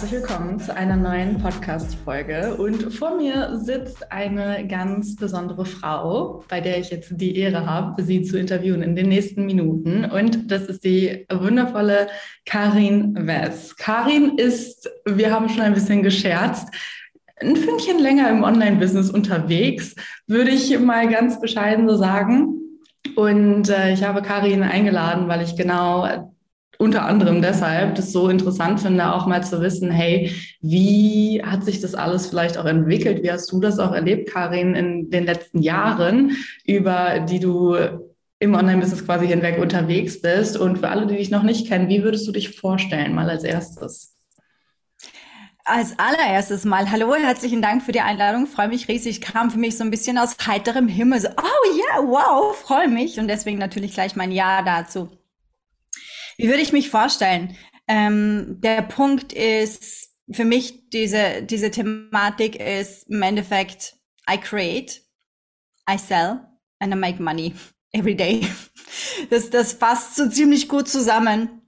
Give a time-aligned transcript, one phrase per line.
[0.00, 2.54] Herzlich willkommen zu einer neuen Podcast-Folge.
[2.54, 8.00] Und vor mir sitzt eine ganz besondere Frau, bei der ich jetzt die Ehre habe,
[8.04, 10.04] sie zu interviewen in den nächsten Minuten.
[10.04, 12.06] Und das ist die wundervolle
[12.46, 13.74] Karin Wess.
[13.74, 16.72] Karin ist, wir haben schon ein bisschen gescherzt,
[17.40, 19.96] ein Fünkchen länger im Online-Business unterwegs,
[20.28, 22.54] würde ich mal ganz bescheiden so sagen.
[23.16, 26.30] Und äh, ich habe Karin eingeladen, weil ich genau
[26.78, 31.80] unter anderem deshalb das so interessant finde, auch mal zu wissen, hey, wie hat sich
[31.80, 33.22] das alles vielleicht auch entwickelt?
[33.22, 37.76] Wie hast du das auch erlebt, Karin, in den letzten Jahren, über die du
[38.38, 40.56] im Online-Business quasi hinweg unterwegs bist?
[40.56, 43.42] Und für alle, die dich noch nicht kennen, wie würdest du dich vorstellen, mal als
[43.42, 44.14] erstes?
[45.64, 48.46] Als allererstes mal, hallo, herzlichen Dank für die Einladung.
[48.46, 49.20] Freue mich riesig.
[49.20, 51.20] Kam für mich so ein bisschen aus heiterem Himmel.
[51.20, 53.18] So, oh ja, yeah, wow, freue mich.
[53.18, 55.10] Und deswegen natürlich gleich mein Ja dazu.
[56.38, 57.56] Wie würde ich mich vorstellen?
[57.88, 63.96] Ähm, der Punkt ist, für mich diese, diese Thematik ist im Endeffekt,
[64.30, 65.02] I create,
[65.90, 66.40] I sell
[66.78, 67.54] and I make money
[67.92, 68.46] every day.
[69.30, 71.60] Das, das fasst so ziemlich gut zusammen,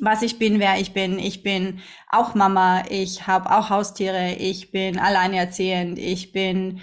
[0.00, 1.18] was ich bin, wer ich bin.
[1.18, 6.80] Ich bin auch Mama, ich habe auch Haustiere, ich bin alleinerziehend, ich bin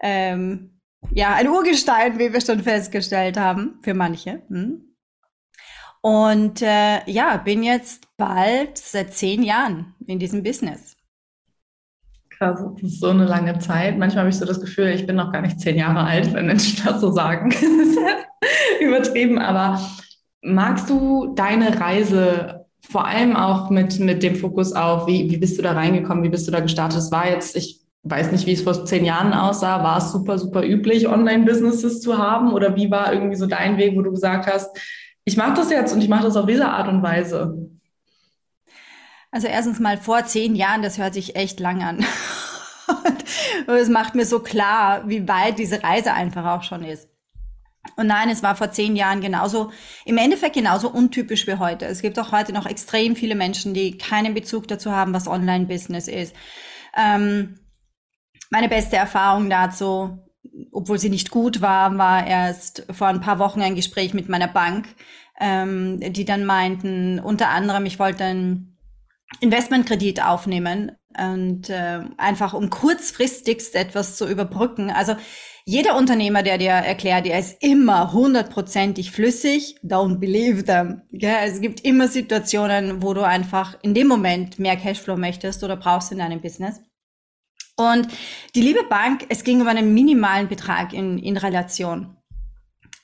[0.00, 0.80] ähm,
[1.10, 4.42] ja ein Urgestein, wie wir schon festgestellt haben, für manche.
[4.48, 4.85] Hm?
[6.06, 10.96] Und äh, ja, bin jetzt bald seit zehn Jahren in diesem Business.
[12.30, 13.98] Krass, das ist so eine lange Zeit.
[13.98, 16.46] Manchmal habe ich so das Gefühl, ich bin noch gar nicht zehn Jahre alt, wenn
[16.46, 17.52] Menschen das so sagen.
[18.80, 19.40] übertrieben.
[19.40, 19.80] Aber
[20.42, 25.58] magst du deine Reise vor allem auch mit, mit dem Fokus auf, wie, wie bist
[25.58, 27.00] du da reingekommen, wie bist du da gestartet?
[27.00, 29.82] Es war jetzt, ich weiß nicht, wie es vor zehn Jahren aussah.
[29.82, 32.52] War es super, super üblich, Online-Businesses zu haben?
[32.52, 34.70] Oder wie war irgendwie so dein Weg, wo du gesagt hast,
[35.26, 37.68] ich mache das jetzt und ich mache das auf diese Art und Weise.
[39.32, 42.06] Also erstens mal vor zehn Jahren, das hört sich echt lang an.
[43.66, 47.08] und es macht mir so klar, wie weit diese Reise einfach auch schon ist.
[47.96, 49.72] Und nein, es war vor zehn Jahren genauso,
[50.04, 51.86] im Endeffekt genauso untypisch wie heute.
[51.86, 56.06] Es gibt auch heute noch extrem viele Menschen, die keinen Bezug dazu haben, was Online-Business
[56.06, 56.36] ist.
[56.96, 57.58] Ähm,
[58.50, 60.25] meine beste Erfahrung dazu
[60.72, 64.48] obwohl sie nicht gut war, war erst vor ein paar Wochen ein Gespräch mit meiner
[64.48, 64.88] Bank,
[65.40, 68.78] ähm, die dann meinten, unter anderem, ich wollte einen
[69.40, 74.90] Investmentkredit aufnehmen und äh, einfach um kurzfristigst etwas zu überbrücken.
[74.90, 75.16] Also
[75.64, 81.02] jeder Unternehmer, der dir erklärt, er ist immer hundertprozentig flüssig, don't believe them.
[81.10, 85.76] Ja, es gibt immer Situationen, wo du einfach in dem Moment mehr Cashflow möchtest oder
[85.76, 86.80] brauchst in deinem Business.
[87.76, 88.08] Und
[88.54, 92.16] die liebe Bank, es ging um einen minimalen Betrag in, in Relation.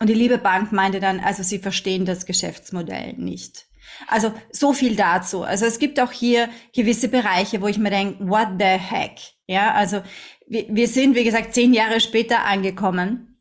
[0.00, 3.66] Und die liebe Bank meinte dann, also sie verstehen das Geschäftsmodell nicht.
[4.08, 5.42] Also so viel dazu.
[5.42, 9.20] Also es gibt auch hier gewisse Bereiche, wo ich mir denke, what the heck?
[9.46, 10.02] Ja, also
[10.48, 13.40] wir, wir sind, wie gesagt, zehn Jahre später angekommen.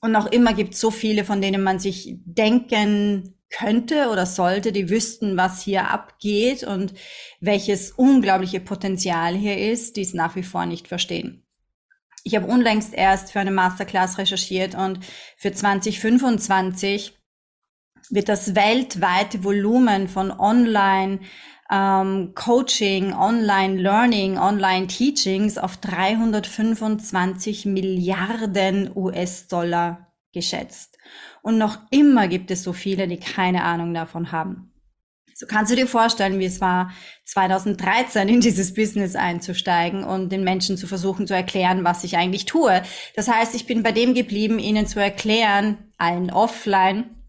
[0.00, 4.72] Und noch immer gibt es so viele, von denen man sich denken könnte oder sollte,
[4.72, 6.94] die wüssten, was hier abgeht und
[7.40, 11.44] welches unglaubliche Potenzial hier ist, die es nach wie vor nicht verstehen.
[12.22, 15.00] Ich habe unlängst erst für eine Masterclass recherchiert und
[15.36, 17.18] für 2025
[18.10, 21.20] wird das weltweite Volumen von Online
[21.70, 30.98] ähm, Coaching, Online Learning, Online Teachings auf 325 Milliarden US-Dollar geschätzt.
[31.42, 34.70] Und noch immer gibt es so viele, die keine Ahnung davon haben.
[35.34, 36.92] So kannst du dir vorstellen, wie es war,
[37.24, 42.44] 2013 in dieses Business einzusteigen und den Menschen zu versuchen zu erklären, was ich eigentlich
[42.44, 42.82] tue.
[43.16, 47.24] Das heißt, ich bin bei dem geblieben, ihnen zu erklären, allen offline,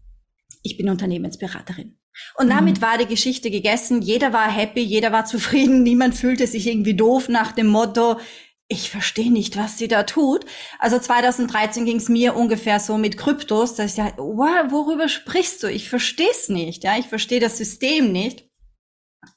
[0.62, 1.98] ich bin Unternehmensberaterin.
[2.36, 2.82] Und damit mhm.
[2.82, 4.02] war die Geschichte gegessen.
[4.02, 8.18] Jeder war happy, jeder war zufrieden, niemand fühlte sich irgendwie doof nach dem Motto,
[8.72, 10.46] ich verstehe nicht, was sie da tut.
[10.78, 15.62] Also 2013 ging es mir ungefähr so mit Kryptos, dass ich dachte, wow, worüber sprichst
[15.62, 15.68] du?
[15.68, 18.48] Ich verstehe es nicht, ja, ich verstehe das System nicht.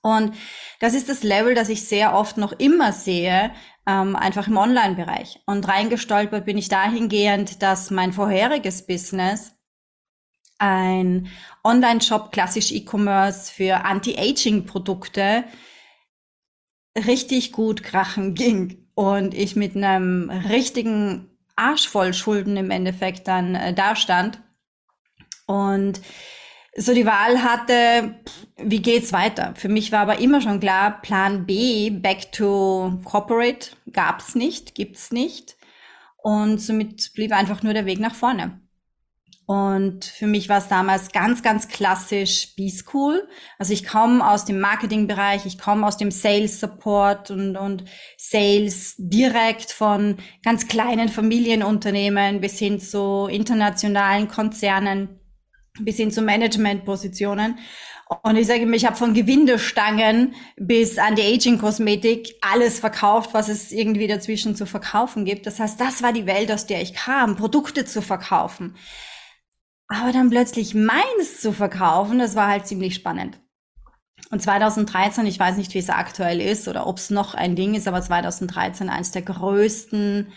[0.02, 0.36] Und
[0.80, 3.54] das ist das Level, das ich sehr oft noch immer sehe,
[3.86, 5.42] ähm, einfach im Online-Bereich.
[5.46, 9.52] Und reingestolpert bin ich dahingehend, dass mein vorheriges Business
[10.58, 11.28] ein
[11.64, 15.44] Online-Shop, klassisch E-Commerce für Anti-Aging-Produkte
[16.98, 23.56] richtig gut krachen ging und ich mit einem richtigen Arsch voll Schulden im Endeffekt dann
[23.56, 24.42] äh, dastand
[25.46, 26.02] und
[26.78, 28.16] so die Wahl hatte,
[28.58, 29.54] wie geht's weiter?
[29.56, 35.12] Für mich war aber immer schon klar, Plan B, back to corporate, gab's nicht, gibt's
[35.12, 35.56] nicht.
[36.18, 38.60] Und somit blieb einfach nur der Weg nach vorne.
[39.48, 43.28] Und für mich war es damals ganz, ganz klassisch B-School.
[43.60, 47.84] Also ich komme aus dem Marketingbereich, ich komme aus dem Sales Support und, und
[48.18, 55.20] Sales direkt von ganz kleinen Familienunternehmen bis hin zu internationalen Konzernen,
[55.80, 57.60] bis hin zu Managementpositionen.
[58.24, 63.48] Und ich sage mir, ich habe von Gewindestangen bis an die Aging-Kosmetik alles verkauft, was
[63.48, 65.46] es irgendwie dazwischen zu verkaufen gibt.
[65.46, 68.76] Das heißt, das war die Welt, aus der ich kam, Produkte zu verkaufen.
[69.88, 73.40] Aber dann plötzlich meins zu verkaufen, das war halt ziemlich spannend.
[74.32, 77.76] Und 2013, ich weiß nicht, wie es aktuell ist oder ob es noch ein Ding
[77.76, 80.32] ist, aber 2013 eines der größten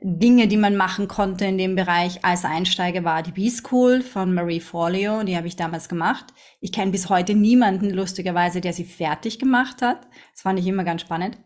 [0.00, 4.60] Dinge, die man machen konnte in dem Bereich als Einsteiger war die B-School von Marie
[4.60, 5.24] Forleo.
[5.24, 6.26] Die habe ich damals gemacht.
[6.60, 10.06] Ich kenne bis heute niemanden, lustigerweise, der sie fertig gemacht hat.
[10.32, 11.38] Das fand ich immer ganz spannend.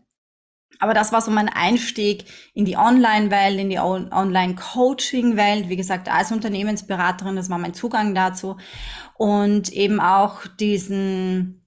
[0.79, 5.69] Aber das war so mein Einstieg in die Online-Welt, in die Online-Coaching-Welt.
[5.69, 8.57] Wie gesagt, als Unternehmensberaterin, das war mein Zugang dazu.
[9.15, 11.63] Und eben auch diesen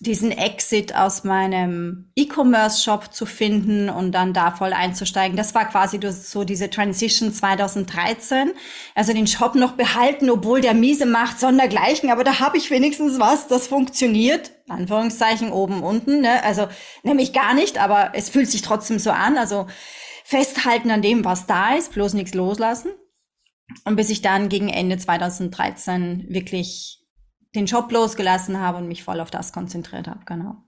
[0.00, 5.36] diesen Exit aus meinem E-Commerce-Shop zu finden und dann da voll einzusteigen.
[5.36, 8.52] Das war quasi so diese Transition 2013.
[8.94, 12.10] Also den Shop noch behalten, obwohl der miese macht, sondergleichen.
[12.10, 14.52] Aber da habe ich wenigstens was, das funktioniert.
[14.68, 16.20] Anführungszeichen oben, unten.
[16.20, 16.42] Ne?
[16.44, 16.68] Also
[17.02, 19.38] nämlich gar nicht, aber es fühlt sich trotzdem so an.
[19.38, 19.66] Also
[20.24, 22.90] festhalten an dem, was da ist, bloß nichts loslassen.
[23.84, 27.04] Und bis ich dann gegen Ende 2013 wirklich
[27.54, 30.65] den Job losgelassen habe und mich voll auf das konzentriert habe, genau.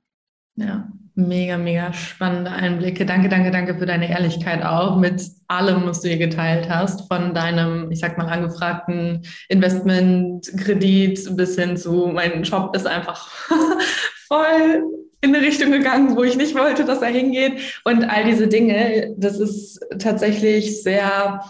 [0.59, 3.07] Ja, mega, mega spannende Einblicke.
[3.07, 7.33] Danke, danke, danke für deine Ehrlichkeit auch mit allem, was du hier geteilt hast, von
[7.33, 13.29] deinem, ich sag mal, angefragten Investmentkredit bis hin zu, mein Job ist einfach
[14.29, 14.83] voll
[15.21, 19.15] in eine Richtung gegangen, wo ich nicht wollte, dass er hingeht und all diese Dinge.
[19.17, 21.41] Das ist tatsächlich sehr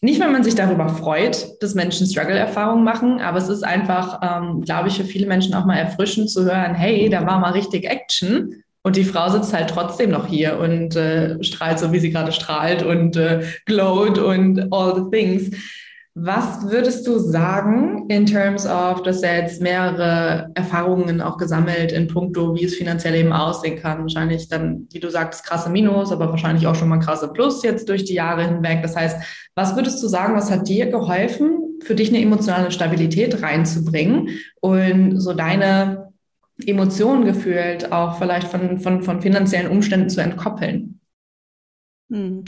[0.00, 4.62] nicht, wenn man sich darüber freut, dass Menschen Struggle-Erfahrungen machen, aber es ist einfach, ähm,
[4.62, 7.84] glaube ich, für viele Menschen auch mal erfrischend zu hören, hey, da war mal richtig
[7.84, 12.10] Action und die Frau sitzt halt trotzdem noch hier und äh, strahlt so, wie sie
[12.10, 15.50] gerade strahlt und äh, glowed und all the things.
[16.20, 22.08] Was würdest du sagen in terms of, dass er jetzt mehrere Erfahrungen auch gesammelt in
[22.08, 24.00] puncto, wie es finanziell eben aussehen kann?
[24.00, 27.88] Wahrscheinlich dann, wie du sagst, krasse Minus, aber wahrscheinlich auch schon mal krasse Plus jetzt
[27.88, 28.82] durch die Jahre hinweg.
[28.82, 29.16] Das heißt,
[29.54, 35.20] was würdest du sagen, was hat dir geholfen, für dich eine emotionale Stabilität reinzubringen und
[35.20, 36.12] so deine
[36.66, 40.98] Emotionen gefühlt auch vielleicht von, von, von finanziellen Umständen zu entkoppeln?
[42.10, 42.44] Hm.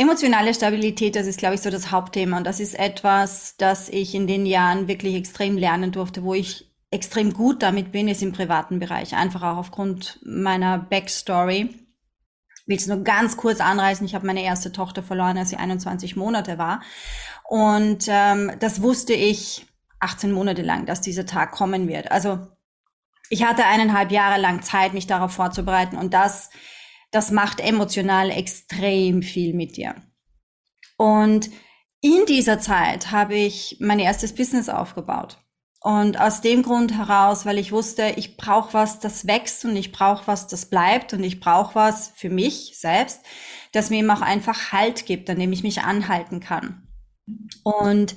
[0.00, 2.38] Emotionale Stabilität, das ist, glaube ich, so das Hauptthema.
[2.38, 6.72] Und das ist etwas, das ich in den Jahren wirklich extrem lernen durfte, wo ich
[6.90, 9.14] extrem gut damit bin, ist im privaten Bereich.
[9.14, 11.68] Einfach auch aufgrund meiner Backstory.
[11.68, 14.06] Ich will es nur ganz kurz anreißen.
[14.06, 16.80] Ich habe meine erste Tochter verloren, als sie 21 Monate war.
[17.46, 19.66] Und ähm, das wusste ich
[19.98, 22.10] 18 Monate lang, dass dieser Tag kommen wird.
[22.10, 22.38] Also
[23.28, 25.98] ich hatte eineinhalb Jahre lang Zeit, mich darauf vorzubereiten.
[25.98, 26.48] Und das
[27.10, 29.94] das macht emotional extrem viel mit dir.
[30.96, 31.50] Und
[32.00, 35.38] in dieser Zeit habe ich mein erstes Business aufgebaut.
[35.82, 39.92] Und aus dem Grund heraus, weil ich wusste, ich brauche was, das wächst und ich
[39.92, 43.22] brauche was, das bleibt und ich brauche was für mich selbst,
[43.72, 46.86] das mir eben auch einfach Halt gibt, an dem ich mich anhalten kann.
[47.62, 48.14] Und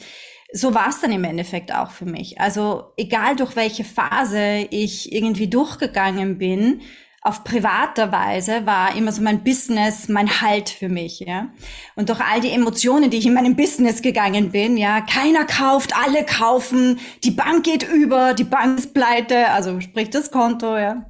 [0.51, 2.39] so war es dann im Endeffekt auch für mich.
[2.41, 6.81] Also egal durch welche Phase ich irgendwie durchgegangen bin,
[7.23, 11.47] auf privater Weise war immer so mein Business mein Halt für mich, ja.
[11.95, 15.95] Und durch all die Emotionen, die ich in meinem Business gegangen bin, ja, keiner kauft,
[15.95, 21.05] alle kaufen, die Bank geht über, die Bank ist pleite, also sprich das Konto, ja.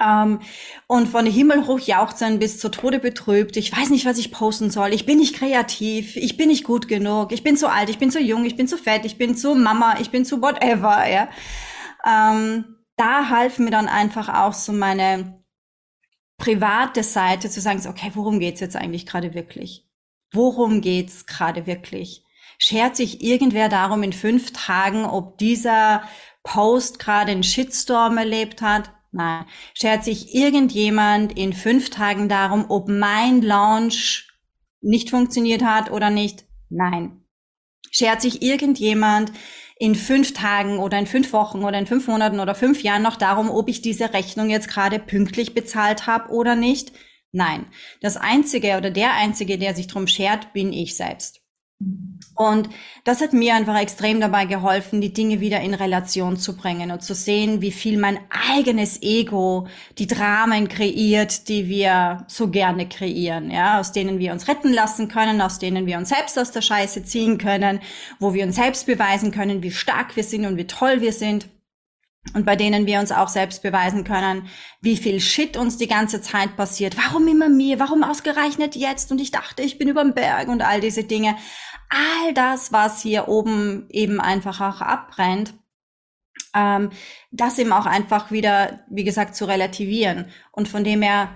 [0.00, 0.40] Ähm,
[0.86, 3.56] und von Himmel hoch jauchzen bis zu Tode betrübt.
[3.56, 4.92] Ich weiß nicht, was ich posten soll.
[4.92, 6.16] Ich bin nicht kreativ.
[6.16, 7.32] Ich bin nicht gut genug.
[7.32, 7.88] Ich bin zu alt.
[7.88, 8.44] Ich bin zu jung.
[8.44, 9.06] Ich bin zu fett.
[9.06, 9.96] Ich bin zu Mama.
[10.00, 11.28] Ich bin zu whatever, ja.
[12.06, 15.42] Ähm, da half mir dann einfach auch so meine
[16.38, 19.86] private Seite zu sagen, okay, worum geht's jetzt eigentlich gerade wirklich?
[20.32, 22.24] Worum geht's gerade wirklich?
[22.58, 26.02] Schert sich irgendwer darum in fünf Tagen, ob dieser
[26.42, 28.90] Post gerade einen Shitstorm erlebt hat?
[29.12, 29.46] Nein.
[29.74, 34.28] Schert sich irgendjemand in fünf Tagen darum, ob mein Launch
[34.80, 36.44] nicht funktioniert hat oder nicht?
[36.68, 37.24] Nein.
[37.90, 39.32] schert sich irgendjemand
[39.78, 43.16] in fünf Tagen oder in fünf Wochen oder in fünf Monaten oder fünf Jahren noch
[43.16, 46.92] darum, ob ich diese Rechnung jetzt gerade pünktlich bezahlt habe oder nicht?
[47.32, 47.66] Nein.
[48.00, 51.45] Das Einzige oder der Einzige, der sich drum schert, bin ich selbst.
[52.34, 52.68] Und
[53.04, 57.02] das hat mir einfach extrem dabei geholfen, die Dinge wieder in Relation zu bringen und
[57.02, 59.66] zu sehen, wie viel mein eigenes Ego
[59.98, 65.08] die Dramen kreiert, die wir so gerne kreieren, ja, aus denen wir uns retten lassen
[65.08, 67.80] können, aus denen wir uns selbst aus der Scheiße ziehen können,
[68.18, 71.48] wo wir uns selbst beweisen können, wie stark wir sind und wie toll wir sind
[72.34, 74.48] und bei denen wir uns auch selbst beweisen können,
[74.80, 76.96] wie viel Shit uns die ganze Zeit passiert.
[76.96, 77.78] Warum immer mir?
[77.78, 79.10] Warum ausgerechnet jetzt?
[79.12, 81.36] Und ich dachte, ich bin überm Berg und all diese Dinge.
[81.88, 85.54] All das, was hier oben eben einfach auch abbrennt,
[86.54, 86.90] ähm,
[87.30, 90.26] das eben auch einfach wieder, wie gesagt, zu relativieren.
[90.52, 91.30] Und von dem her,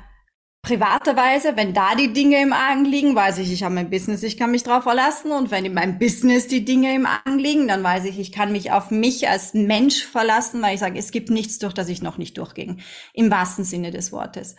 [0.62, 4.36] privaterweise, wenn da die Dinge im Argen liegen, weiß ich, ich habe mein Business, ich
[4.36, 5.32] kann mich drauf verlassen.
[5.32, 8.52] Und wenn in meinem Business die Dinge im Argen liegen, dann weiß ich, ich kann
[8.52, 12.02] mich auf mich als Mensch verlassen, weil ich sage, es gibt nichts, durch das ich
[12.02, 12.80] noch nicht durchging.
[13.14, 14.56] Im wahrsten Sinne des Wortes.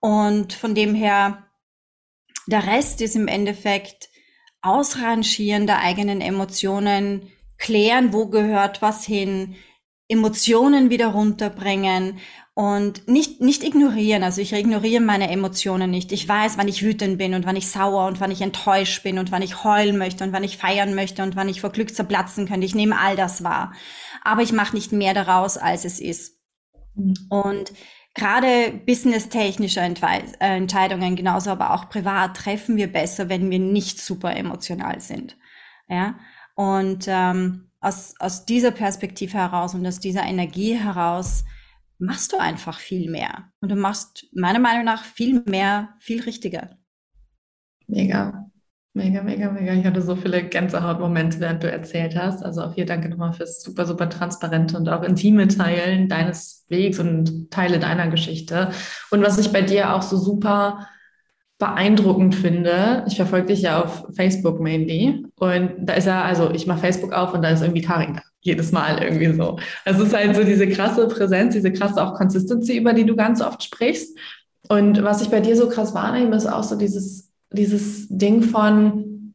[0.00, 1.46] Und von dem her,
[2.46, 4.08] der Rest ist im Endeffekt
[4.64, 9.56] Ausrangieren der eigenen Emotionen, klären, wo gehört was hin,
[10.12, 12.18] Emotionen wieder runterbringen
[12.54, 14.22] und nicht, nicht ignorieren.
[14.22, 16.12] Also ich ignoriere meine Emotionen nicht.
[16.12, 19.18] Ich weiß, wann ich wütend bin und wann ich sauer und wann ich enttäuscht bin
[19.18, 21.94] und wann ich heulen möchte und wann ich feiern möchte und wann ich vor Glück
[21.94, 22.66] zerplatzen könnte.
[22.66, 23.72] Ich nehme all das wahr.
[24.22, 26.38] Aber ich mache nicht mehr daraus, als es ist.
[27.30, 27.72] Und
[28.14, 34.36] gerade businesstechnische äh, Entscheidungen, genauso aber auch privat, treffen wir besser, wenn wir nicht super
[34.36, 35.38] emotional sind.
[35.88, 36.16] Ja,
[36.54, 41.44] und ähm, aus, aus dieser Perspektive heraus und aus dieser Energie heraus
[41.98, 43.50] machst du einfach viel mehr.
[43.60, 46.70] Und du machst meiner Meinung nach viel mehr, viel richtiger.
[47.86, 48.48] Mega.
[48.94, 49.72] Mega, mega, mega.
[49.72, 52.44] Ich hatte so viele Gänsehautmomente, während du erzählt hast.
[52.44, 56.98] Also auch hier danke nochmal fürs super, super transparente und auch intime Teilen deines Wegs
[56.98, 58.70] und Teile deiner Geschichte.
[59.10, 60.86] Und was ich bei dir auch so super
[61.62, 66.66] beeindruckend finde, ich verfolge dich ja auf Facebook mainly und da ist ja, also ich
[66.66, 68.22] mache Facebook auf und da ist irgendwie Tarik da.
[68.40, 69.58] Jedes Mal irgendwie so.
[69.84, 73.40] Es ist halt so diese krasse Präsenz, diese krasse auch Consistency, über die du ganz
[73.40, 74.18] oft sprichst.
[74.68, 79.34] Und was ich bei dir so krass wahrnehme, ist auch so dieses dieses Ding von,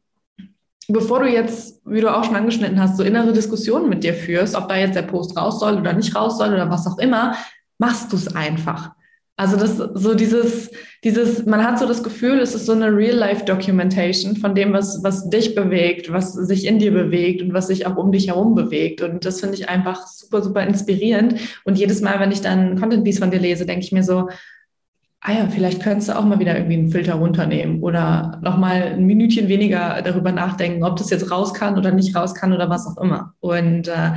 [0.87, 4.55] bevor du jetzt, wie du auch schon angeschnitten hast, so innere Diskussionen mit dir führst,
[4.55, 7.35] ob da jetzt der Post raus soll oder nicht raus soll oder was auch immer,
[7.77, 8.91] machst du es einfach.
[9.39, 10.71] Also das so dieses,
[11.03, 15.29] dieses, man hat so das Gefühl, es ist so eine Real-Life-Documentation von dem, was, was
[15.29, 19.03] dich bewegt, was sich in dir bewegt und was sich auch um dich herum bewegt.
[19.03, 21.35] Und das finde ich einfach super, super inspirierend.
[21.65, 24.27] Und jedes Mal, wenn ich dann Content-Piece von dir lese, denke ich mir so,
[25.21, 29.05] ah ja, vielleicht könntest du auch mal wieder irgendwie einen Filter runternehmen oder nochmal ein
[29.05, 32.87] Minütchen weniger darüber nachdenken, ob das jetzt raus kann oder nicht raus kann oder was
[32.87, 33.35] auch immer.
[33.39, 34.13] Und äh,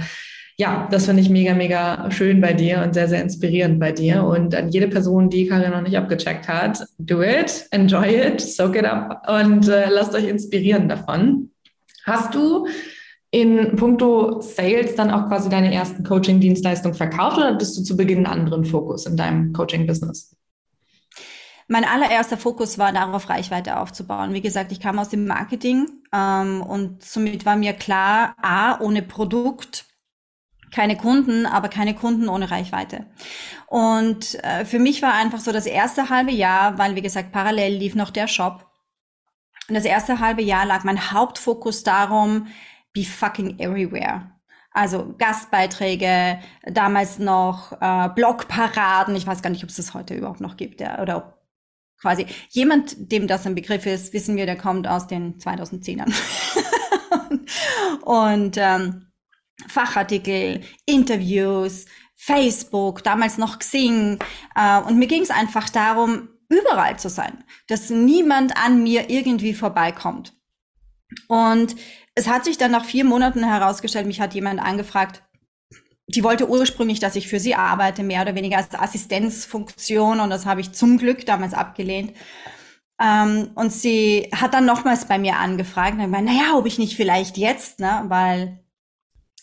[0.60, 4.24] ja, das finde ich mega, mega schön bei dir und sehr, sehr inspirierend bei dir.
[4.24, 8.76] Und an jede Person, die Karin noch nicht abgecheckt hat, do it, enjoy it, soak
[8.76, 11.50] it up und äh, lasst euch inspirieren davon.
[12.04, 12.66] Hast du
[13.30, 18.26] in puncto Sales dann auch quasi deine ersten Coaching-Dienstleistungen verkauft oder bist du zu Beginn
[18.26, 20.36] einen anderen Fokus in deinem Coaching-Business?
[21.68, 24.34] Mein allererster Fokus war darauf, Reichweite aufzubauen.
[24.34, 29.00] Wie gesagt, ich kam aus dem Marketing ähm, und somit war mir klar, a, ohne
[29.00, 29.86] Produkt
[30.70, 33.06] keine Kunden, aber keine Kunden ohne Reichweite.
[33.66, 37.74] Und äh, für mich war einfach so das erste halbe Jahr, weil wie gesagt, parallel
[37.76, 38.66] lief noch der Shop.
[39.68, 42.48] Und das erste halbe Jahr lag mein Hauptfokus darum,
[42.92, 44.32] be fucking everywhere.
[44.72, 50.40] Also Gastbeiträge, damals noch äh, Blogparaden, ich weiß gar nicht, ob es das heute überhaupt
[50.40, 51.40] noch gibt, ja, oder ob
[52.00, 56.12] quasi jemand, dem das ein Begriff ist, wissen wir, der kommt aus den 2010ern.
[58.04, 59.09] und ähm,
[59.68, 61.86] Fachartikel, Interviews,
[62.16, 64.18] Facebook, damals noch Xing.
[64.54, 69.54] Äh, und mir ging es einfach darum, überall zu sein, dass niemand an mir irgendwie
[69.54, 70.34] vorbeikommt.
[71.28, 71.76] Und
[72.14, 75.22] es hat sich dann nach vier Monaten herausgestellt, mich hat jemand angefragt,
[76.06, 80.44] die wollte ursprünglich, dass ich für sie arbeite, mehr oder weniger als Assistenzfunktion und das
[80.44, 82.12] habe ich zum Glück damals abgelehnt.
[83.00, 86.96] Ähm, und sie hat dann nochmals bei mir angefragt und gemeint, naja, ob ich nicht
[86.96, 88.59] vielleicht jetzt, ne, weil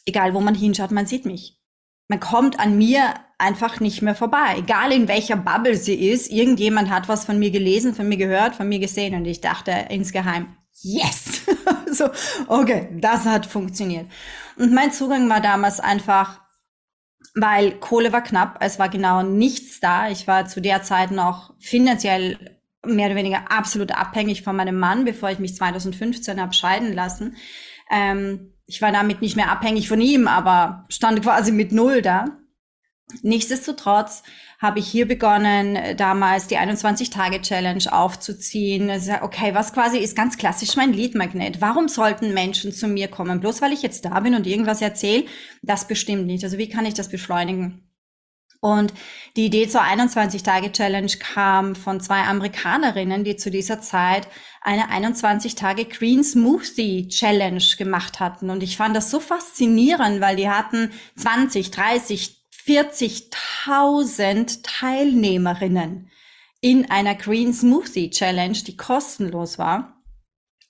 [0.08, 1.60] egal wo man hinschaut, man sieht mich.
[2.08, 4.56] Man kommt an mir einfach nicht mehr vorbei.
[4.58, 8.56] Egal in welcher Bubble sie ist, irgendjemand hat was von mir gelesen, von mir gehört,
[8.56, 11.42] von mir gesehen und ich dachte insgeheim, yes!
[11.92, 12.10] so,
[12.48, 14.08] okay, das hat funktioniert.
[14.56, 16.42] Und mein Zugang war damals einfach,
[17.36, 20.10] weil Kohle war knapp, es war genau nichts da.
[20.10, 25.06] Ich war zu der Zeit noch finanziell mehr oder weniger absolut abhängig von meinem Mann,
[25.06, 27.36] bevor ich mich 2015 habe scheiden lassen.
[27.92, 32.26] Ähm, ich war damit nicht mehr abhängig von ihm, aber stand quasi mit Null da.
[33.22, 34.24] Nichtsdestotrotz
[34.60, 38.90] habe ich hier begonnen, damals die 21-Tage-Challenge aufzuziehen.
[38.90, 41.62] Also, okay, was quasi ist ganz klassisch mein Lead-Magnet?
[41.62, 43.40] Warum sollten Menschen zu mir kommen?
[43.40, 45.26] Bloß weil ich jetzt da bin und irgendwas erzähle?
[45.62, 46.44] Das bestimmt nicht.
[46.44, 47.87] Also wie kann ich das beschleunigen?
[48.60, 48.94] Und
[49.36, 54.28] die Idee zur 21-Tage-Challenge kam von zwei Amerikanerinnen, die zu dieser Zeit
[54.62, 58.50] eine 21-Tage-Green Smoothie Challenge gemacht hatten.
[58.50, 62.36] Und ich fand das so faszinierend, weil die hatten 20, 30,
[62.66, 66.10] 40.000 Teilnehmerinnen
[66.60, 70.02] in einer Green Smoothie Challenge, die kostenlos war.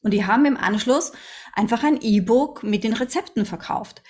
[0.04, 1.12] Und die haben im Anschluss
[1.54, 4.04] einfach ein E-Book mit den Rezepten verkauft.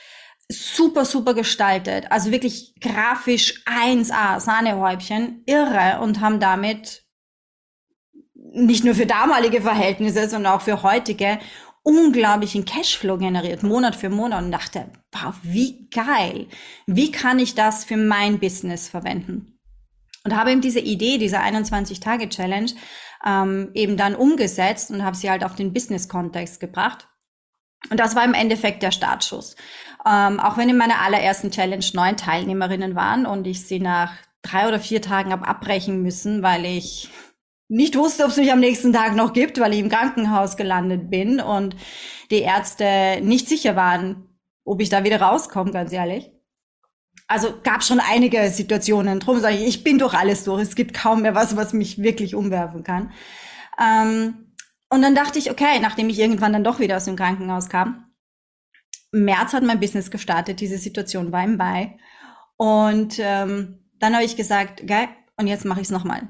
[0.49, 2.09] Super, super gestaltet.
[2.09, 7.03] Also wirklich grafisch 1A, Sahnehäubchen, irre und haben damit
[8.33, 11.39] nicht nur für damalige Verhältnisse, sondern auch für heutige
[11.83, 16.47] unglaublichen Cashflow generiert, Monat für Monat und dachte, wow, wie geil.
[16.85, 19.57] Wie kann ich das für mein Business verwenden?
[20.25, 22.71] Und habe eben diese Idee, diese 21-Tage-Challenge,
[23.25, 27.07] ähm, eben dann umgesetzt und habe sie halt auf den Business-Kontext gebracht.
[27.89, 29.55] Und das war im Endeffekt der Startschuss.
[30.05, 34.67] Ähm, auch wenn in meiner allerersten Challenge neun Teilnehmerinnen waren und ich sie nach drei
[34.67, 37.09] oder vier Tagen habe abbrechen müssen, weil ich
[37.69, 41.09] nicht wusste, ob es mich am nächsten Tag noch gibt, weil ich im Krankenhaus gelandet
[41.09, 41.75] bin und
[42.31, 44.29] die Ärzte nicht sicher waren,
[44.63, 46.31] ob ich da wieder rauskomme, ganz ehrlich.
[47.27, 49.19] Also gab schon einige Situationen.
[49.19, 50.61] Drum sage ich, ich bin durch alles durch.
[50.61, 53.11] Es gibt kaum mehr was, was mich wirklich umwerfen kann.
[53.81, 54.53] Ähm,
[54.89, 58.06] und dann dachte ich, okay, nachdem ich irgendwann dann doch wieder aus dem Krankenhaus kam,
[59.11, 61.97] März hat mein Business gestartet, diese Situation war im Mai.
[62.57, 66.21] Und ähm, dann habe ich gesagt, geil, und jetzt mache ich es nochmal.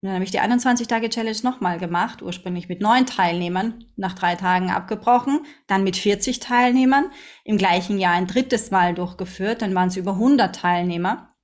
[0.00, 4.70] Und dann habe ich die 21-Tage-Challenge nochmal gemacht, ursprünglich mit neun Teilnehmern, nach drei Tagen
[4.70, 7.10] abgebrochen, dann mit 40 Teilnehmern,
[7.44, 11.34] im gleichen Jahr ein drittes Mal durchgeführt, dann waren es über 100 Teilnehmer.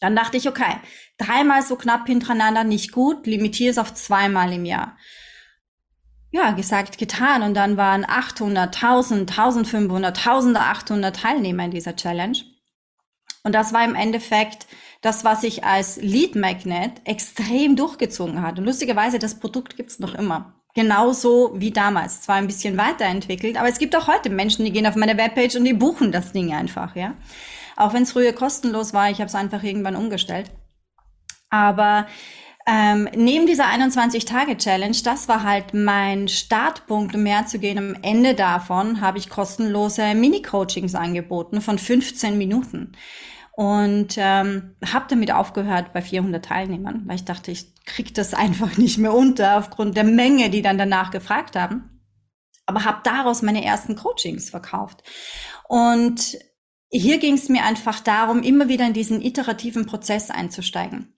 [0.00, 0.76] Dann dachte ich, okay,
[1.18, 4.96] dreimal so knapp hintereinander nicht gut, limitiere es auf zweimal im Jahr.
[6.34, 7.42] Ja, gesagt, getan.
[7.44, 12.38] Und dann waren 800, 1000, 1500, 1800 Teilnehmer in dieser Challenge.
[13.44, 14.66] Und das war im Endeffekt
[15.00, 18.58] das, was sich als Lead Magnet extrem durchgezogen hat.
[18.58, 20.60] Und lustigerweise, das Produkt gibt's noch immer.
[20.74, 22.22] Genauso wie damals.
[22.22, 25.54] Zwar ein bisschen weiterentwickelt, aber es gibt auch heute Menschen, die gehen auf meine Webpage
[25.54, 27.14] und die buchen das Ding einfach, ja.
[27.76, 30.50] Auch wenn es früher kostenlos war, ich habe es einfach irgendwann umgestellt.
[31.48, 32.08] Aber
[32.66, 37.76] ähm, neben dieser 21-Tage-Challenge, das war halt mein Startpunkt, um mehr zu gehen.
[37.76, 42.92] Am Ende davon habe ich kostenlose Mini-Coachings angeboten von 15 Minuten
[43.52, 48.78] und ähm, habe damit aufgehört bei 400 Teilnehmern, weil ich dachte, ich krieg das einfach
[48.78, 51.90] nicht mehr unter aufgrund der Menge, die dann danach gefragt haben.
[52.64, 55.02] Aber habe daraus meine ersten Coachings verkauft.
[55.68, 56.38] Und
[56.88, 61.14] hier ging es mir einfach darum, immer wieder in diesen iterativen Prozess einzusteigen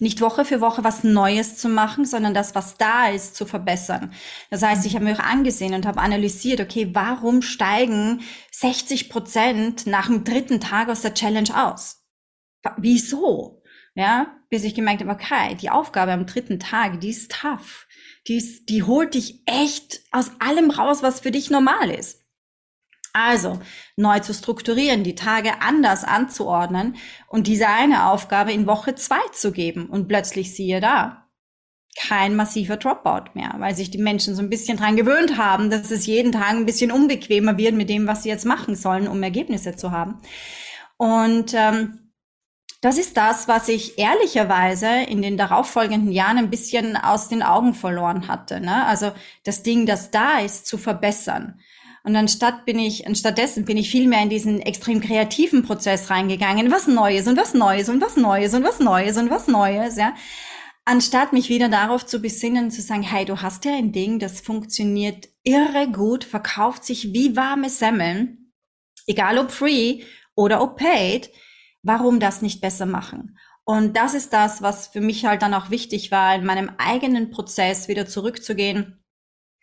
[0.00, 4.12] nicht Woche für Woche was Neues zu machen, sondern das, was da ist, zu verbessern.
[4.50, 9.86] Das heißt, ich habe mir auch angesehen und habe analysiert, okay, warum steigen 60 Prozent
[9.86, 12.02] nach dem dritten Tag aus der Challenge aus?
[12.78, 13.62] Wieso?
[13.94, 17.86] Ja, bis ich gemerkt habe, okay, die Aufgabe am dritten Tag, die ist tough.
[18.26, 22.19] Die, ist, die holt dich echt aus allem raus, was für dich normal ist.
[23.12, 23.60] Also
[23.96, 26.96] neu zu strukturieren, die Tage anders anzuordnen
[27.28, 31.28] und diese eine Aufgabe in Woche zwei zu geben und plötzlich siehe da,
[31.98, 35.90] kein massiver Dropout mehr, weil sich die Menschen so ein bisschen dran gewöhnt haben, dass
[35.90, 39.22] es jeden Tag ein bisschen unbequemer wird mit dem, was sie jetzt machen sollen, um
[39.22, 40.20] Ergebnisse zu haben.
[40.96, 42.12] Und ähm,
[42.80, 47.74] das ist das, was ich ehrlicherweise in den darauffolgenden Jahren ein bisschen aus den Augen
[47.74, 48.60] verloren hatte.
[48.60, 48.86] Ne?
[48.86, 49.12] Also
[49.44, 51.60] das Ding, das da ist, zu verbessern.
[52.02, 56.70] Und anstatt bin ich, anstattdessen bin ich viel mehr in diesen extrem kreativen Prozess reingegangen.
[56.72, 60.14] Was Neues und was Neues und was Neues und was Neues und was Neues, ja.
[60.86, 64.40] Anstatt mich wieder darauf zu besinnen, zu sagen, hey, du hast ja ein Ding, das
[64.40, 68.52] funktioniert irre gut, verkauft sich wie warme Semmeln,
[69.06, 70.02] egal ob free
[70.34, 71.30] oder ob paid,
[71.82, 73.38] warum das nicht besser machen?
[73.64, 77.30] Und das ist das, was für mich halt dann auch wichtig war, in meinem eigenen
[77.30, 78.99] Prozess wieder zurückzugehen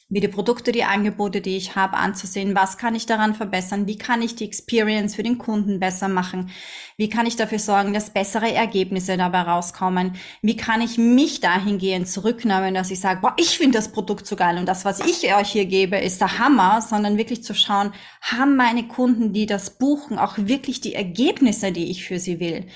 [0.10, 2.56] wie die Produkte, die Angebote, die ich habe, anzusehen.
[2.56, 3.88] Was kann ich daran verbessern?
[3.88, 6.50] Wie kann ich die Experience für den Kunden besser machen?
[6.96, 10.16] Wie kann ich dafür sorgen, dass bessere Ergebnisse dabei rauskommen?
[10.42, 14.38] Wie kann ich mich dahingehend zurücknehmen, dass ich sage, boah, ich finde das Produkt so
[14.38, 17.92] geil und das, was ich euch hier gebe, ist der Hammer, sondern wirklich zu schauen,
[18.22, 22.68] haben meine Kunden, die das buchen, auch wirklich die Ergebnisse, die ich für sie will?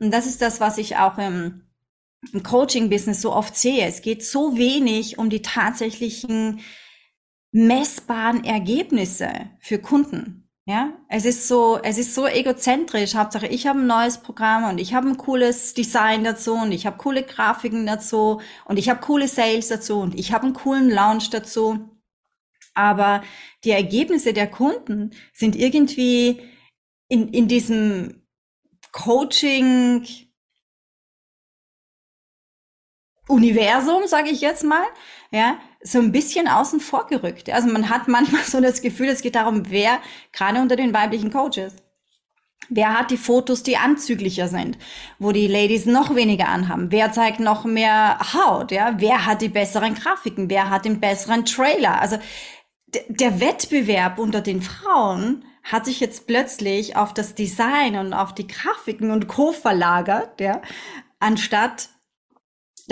[0.00, 1.62] Und das ist das, was ich auch im
[2.32, 3.86] im Coaching-Business so oft sehe.
[3.86, 6.60] Es geht so wenig um die tatsächlichen
[7.50, 10.48] messbaren Ergebnisse für Kunden.
[10.64, 13.16] Ja, es ist so, es ist so egozentrisch.
[13.16, 16.86] Hauptsache, ich habe ein neues Programm und ich habe ein cooles Design dazu und ich
[16.86, 20.88] habe coole Grafiken dazu und ich habe coole Sales dazu und ich habe einen coolen
[20.88, 21.90] Launch dazu.
[22.74, 23.24] Aber
[23.64, 26.40] die Ergebnisse der Kunden sind irgendwie
[27.08, 28.22] in, in diesem
[28.92, 30.06] Coaching
[33.28, 34.84] Universum, sage ich jetzt mal,
[35.30, 37.50] ja, so ein bisschen außen vor gerückt.
[37.50, 39.98] Also man hat manchmal so das Gefühl, es geht darum, wer
[40.32, 41.74] gerade unter den weiblichen Coaches,
[42.68, 44.78] wer hat die Fotos, die anzüglicher sind,
[45.18, 49.48] wo die Ladies noch weniger anhaben, wer zeigt noch mehr Haut, ja, wer hat die
[49.48, 52.00] besseren Grafiken, wer hat den besseren Trailer.
[52.00, 52.18] Also
[53.08, 58.46] der Wettbewerb unter den Frauen hat sich jetzt plötzlich auf das Design und auf die
[58.46, 59.52] Grafiken und Co.
[59.52, 60.60] verlagert, ja,
[61.20, 61.88] anstatt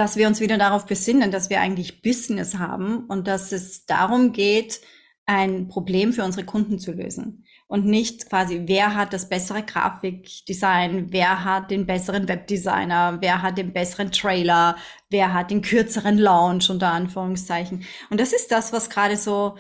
[0.00, 4.32] dass wir uns wieder darauf besinnen, dass wir eigentlich Business haben und dass es darum
[4.32, 4.80] geht,
[5.26, 7.44] ein Problem für unsere Kunden zu lösen.
[7.68, 13.58] Und nicht quasi, wer hat das bessere Grafikdesign, wer hat den besseren Webdesigner, wer hat
[13.58, 14.76] den besseren Trailer,
[15.10, 17.84] wer hat den kürzeren Launch unter Anführungszeichen.
[18.08, 19.58] Und das ist das, was gerade so,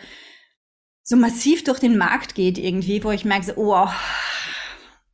[1.02, 3.88] so massiv durch den Markt geht irgendwie, wo ich merke, so, oh,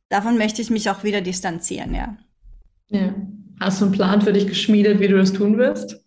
[0.07, 2.17] davon möchte ich mich auch wieder distanzieren, ja.
[2.87, 3.13] Ja.
[3.59, 5.99] Hast du einen Plan für dich geschmiedet, wie du das tun wirst?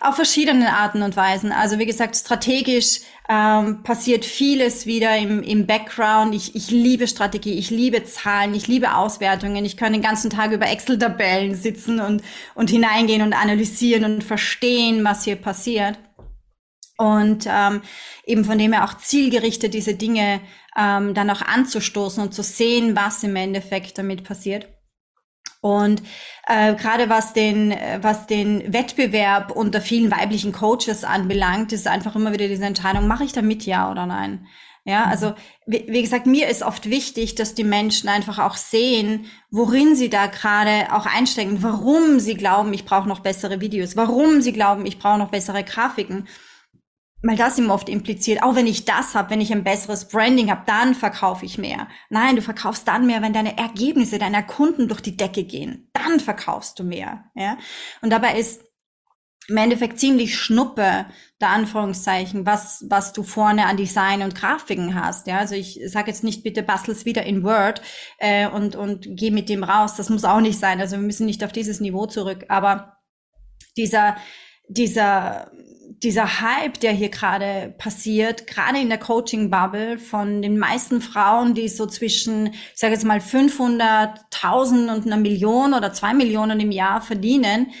[0.00, 1.52] Auf verschiedene Arten und Weisen.
[1.52, 6.34] Also wie gesagt, strategisch ähm, passiert vieles wieder im, im Background.
[6.34, 9.64] Ich, ich liebe Strategie, ich liebe Zahlen, ich liebe Auswertungen.
[9.64, 12.22] Ich kann den ganzen Tag über Excel-Tabellen sitzen und,
[12.54, 15.98] und hineingehen und analysieren und verstehen, was hier passiert.
[16.98, 17.80] Und ähm,
[18.26, 20.40] eben von dem her auch zielgerichtet diese Dinge
[20.76, 24.73] ähm, dann auch anzustoßen und zu sehen, was im Endeffekt damit passiert.
[25.60, 26.02] Und
[26.46, 32.32] äh, gerade was den, was den Wettbewerb unter vielen weiblichen Coaches anbelangt, ist einfach immer
[32.32, 34.46] wieder diese Entscheidung, mache ich da mit, ja oder nein?
[34.84, 35.10] Ja, mhm.
[35.10, 35.34] also
[35.66, 40.10] wie, wie, gesagt, mir ist oft wichtig, dass die Menschen einfach auch sehen, worin sie
[40.10, 44.84] da gerade auch einstecken, warum sie glauben, ich brauche noch bessere Videos, warum sie glauben,
[44.84, 46.28] ich brauche noch bessere Grafiken
[47.26, 50.50] weil das ihm oft impliziert, auch wenn ich das habe, wenn ich ein besseres Branding
[50.50, 51.88] habe, dann verkaufe ich mehr.
[52.10, 55.88] Nein, du verkaufst dann mehr, wenn deine Ergebnisse deiner Kunden durch die Decke gehen.
[55.94, 57.24] Dann verkaufst du mehr.
[57.34, 57.56] Ja?
[58.02, 58.62] Und dabei ist
[59.48, 61.06] im Endeffekt ziemlich schnuppe,
[61.40, 65.26] der Anführungszeichen, was, was du vorne an Design und Grafiken hast.
[65.26, 67.82] Ja, also ich sage jetzt nicht, bitte bastel's wieder in Word
[68.18, 69.96] äh, und, und geh mit dem raus.
[69.96, 70.80] Das muss auch nicht sein.
[70.80, 72.46] Also wir müssen nicht auf dieses Niveau zurück.
[72.48, 72.98] Aber
[73.76, 74.16] dieser,
[74.68, 75.50] dieser
[76.04, 81.68] dieser Hype, der hier gerade passiert, gerade in der Coaching-Bubble von den meisten Frauen, die
[81.68, 87.00] so zwischen, ich sage jetzt mal 500.000 und einer Million oder zwei Millionen im Jahr
[87.00, 87.72] verdienen,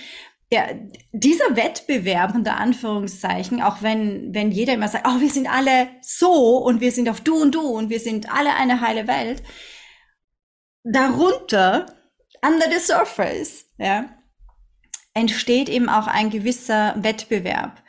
[0.50, 0.78] der,
[1.12, 6.58] dieser Wettbewerb unter Anführungszeichen, auch wenn, wenn jeder immer sagt, oh, wir sind alle so
[6.58, 9.42] und wir sind auf du und du und wir sind alle eine heile Welt,
[10.82, 11.86] darunter,
[12.42, 14.13] under the surface, ja,
[15.14, 17.82] entsteht eben auch ein gewisser Wettbewerb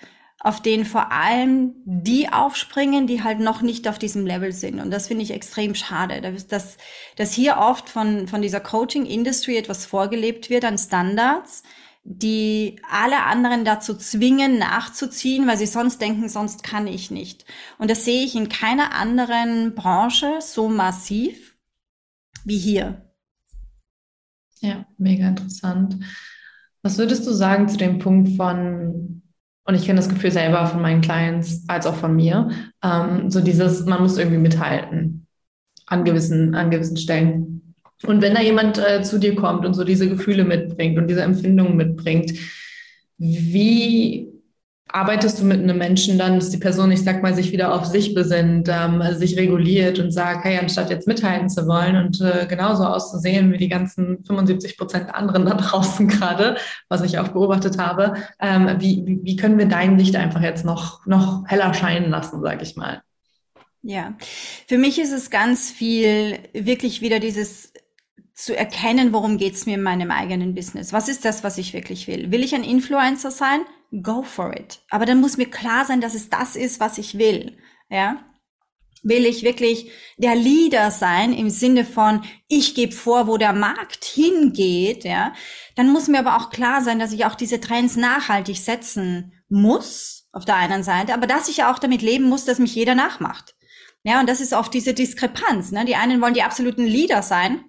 [0.46, 4.80] auf den vor allem die aufspringen, die halt noch nicht auf diesem Level sind.
[4.80, 6.78] Und das finde ich extrem schade, dass,
[7.16, 11.64] dass hier oft von, von dieser Coaching-Industry etwas vorgelebt wird an Standards,
[12.04, 17.46] die alle anderen dazu zwingen, nachzuziehen, weil sie sonst denken, sonst kann ich nicht.
[17.80, 21.58] Und das sehe ich in keiner anderen Branche so massiv
[22.44, 23.12] wie hier.
[24.60, 26.06] Ja, mega interessant.
[26.86, 29.24] Was würdest du sagen zu dem Punkt von
[29.68, 32.52] und ich kenne das Gefühl selber von meinen Clients als auch von mir.
[32.84, 35.26] Ähm, so dieses, man muss irgendwie mithalten
[35.88, 37.74] an gewissen, an gewissen Stellen.
[38.04, 41.24] Und wenn da jemand äh, zu dir kommt und so diese Gefühle mitbringt und diese
[41.24, 42.34] Empfindungen mitbringt,
[43.18, 44.32] wie
[44.92, 47.86] arbeitest du mit einem Menschen dann, dass die Person, ich sag mal, sich wieder auf
[47.86, 52.46] sich besinnt, ähm, sich reguliert und sagt, hey, anstatt jetzt mithalten zu wollen und äh,
[52.48, 57.78] genauso auszusehen wie die ganzen 75 Prozent anderen da draußen gerade, was ich auch beobachtet
[57.78, 62.10] habe, ähm, wie, wie, wie können wir dein Licht einfach jetzt noch, noch heller scheinen
[62.10, 63.02] lassen, sag ich mal?
[63.82, 64.16] Ja,
[64.68, 67.74] für mich ist es ganz viel wirklich wieder dieses
[68.34, 70.92] zu erkennen, worum geht's mir in meinem eigenen Business.
[70.92, 72.32] Was ist das, was ich wirklich will?
[72.32, 73.62] Will ich ein Influencer sein?
[74.04, 74.82] Go for it.
[74.90, 77.58] Aber dann muss mir klar sein, dass es das ist, was ich will.
[77.90, 78.26] Ja?
[79.04, 84.04] Will ich wirklich der Leader sein im Sinne von, ich gebe vor, wo der Markt
[84.04, 85.34] hingeht, ja?
[85.76, 90.28] Dann muss mir aber auch klar sein, dass ich auch diese Trends nachhaltig setzen muss,
[90.32, 93.56] auf der einen Seite, aber dass ich auch damit leben muss, dass mich jeder nachmacht.
[94.04, 95.72] Ja, und das ist oft diese Diskrepanz.
[95.72, 95.86] Ne?
[95.86, 97.64] Die einen wollen die absoluten Leader sein,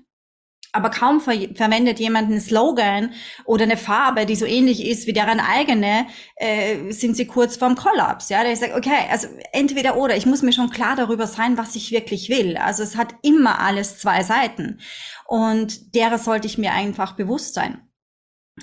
[0.77, 3.13] aber kaum ver verwendet jemand einen Slogan
[3.45, 7.75] oder eine Farbe, die so ähnlich ist wie deren eigene, äh, sind sie kurz vorm
[7.75, 8.29] Kollaps.
[8.29, 10.17] Ja, ich sage, okay, also entweder oder.
[10.17, 12.57] Ich muss mir schon klar darüber sein, was ich wirklich will.
[12.57, 14.81] Also es hat immer alles zwei Seiten
[15.27, 17.81] und derer sollte ich mir einfach bewusst sein.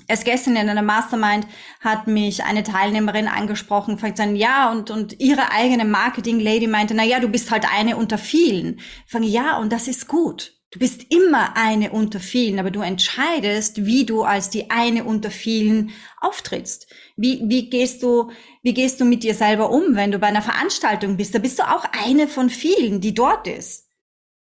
[0.08, 1.46] Erst gestern in einer Mastermind
[1.80, 7.04] hat mich eine Teilnehmerin angesprochen, fragt dann, ja, und, und ihre eigene Marketing-Lady meinte, na
[7.04, 8.78] ja, du bist halt eine unter vielen.
[8.78, 10.52] Ich fange, ja, und das ist gut.
[10.74, 15.30] Du bist immer eine unter vielen, aber du entscheidest, wie du als die eine unter
[15.30, 16.92] vielen auftrittst.
[17.16, 18.32] Wie, wie gehst du,
[18.64, 21.32] wie gehst du mit dir selber um, wenn du bei einer Veranstaltung bist?
[21.32, 23.88] Da bist du auch eine von vielen, die dort ist.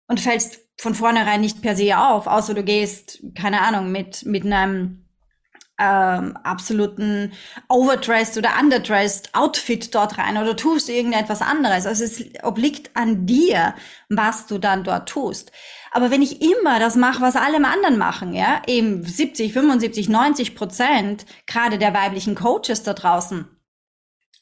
[0.07, 4.45] Und fällst von vornherein nicht per se auf, außer du gehst, keine Ahnung, mit, mit
[4.45, 5.05] einem
[5.81, 7.33] ähm, absoluten
[7.69, 11.87] overdressed oder underdressed Outfit dort rein oder tust irgendetwas anderes.
[11.87, 13.75] Also es obliegt an dir,
[14.09, 15.51] was du dann dort tust.
[15.91, 20.55] Aber wenn ich immer das mache, was alle anderen machen, ja, eben 70, 75, 90
[20.55, 23.49] Prozent, gerade der weiblichen Coaches da draußen,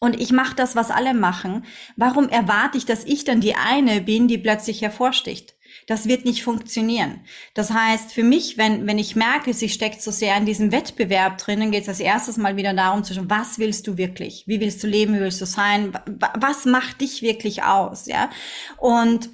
[0.00, 1.64] und ich mache das, was alle machen,
[1.96, 5.56] warum erwarte ich, dass ich dann die eine bin, die plötzlich hervorsticht?
[5.86, 7.20] Das wird nicht funktionieren.
[7.54, 11.38] Das heißt, für mich, wenn, wenn ich merke, sie steckt so sehr in diesem Wettbewerb
[11.38, 14.44] drinnen, geht es als erstes mal wieder darum zu schauen, was willst du wirklich?
[14.46, 15.14] Wie willst du leben?
[15.14, 15.92] Wie willst du sein?
[16.34, 18.06] Was macht dich wirklich aus?
[18.06, 18.30] Ja.
[18.76, 19.30] Und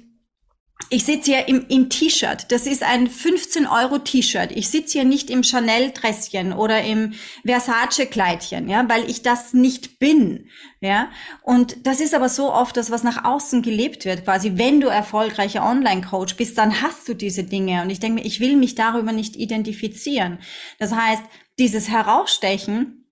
[0.89, 2.51] ich sitze hier im, im T-Shirt.
[2.51, 4.51] Das ist ein 15 Euro T-Shirt.
[4.51, 7.13] Ich sitze hier nicht im Chanel-Dresschen oder im
[7.45, 10.49] Versace-Kleidchen, ja, weil ich das nicht bin,
[10.81, 11.09] ja.
[11.41, 14.53] Und das ist aber so oft das, was nach außen gelebt wird, quasi.
[14.55, 17.81] Wenn du erfolgreicher Online-Coach bist, dann hast du diese Dinge.
[17.81, 20.39] Und ich denke mir, ich will mich darüber nicht identifizieren.
[20.77, 21.23] Das heißt,
[21.57, 23.09] dieses Herausstechen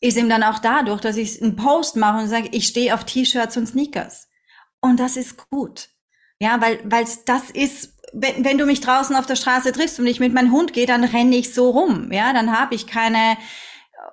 [0.00, 3.04] ist eben dann auch dadurch, dass ich einen Post mache und sage, ich stehe auf
[3.04, 4.28] T-Shirts und Sneakers.
[4.80, 5.93] Und das ist gut.
[6.40, 10.06] Ja, weil weil das ist, wenn, wenn du mich draußen auf der Straße triffst und
[10.06, 12.12] ich mit meinem Hund gehe, dann renne ich so rum.
[12.12, 13.36] Ja, dann habe ich keine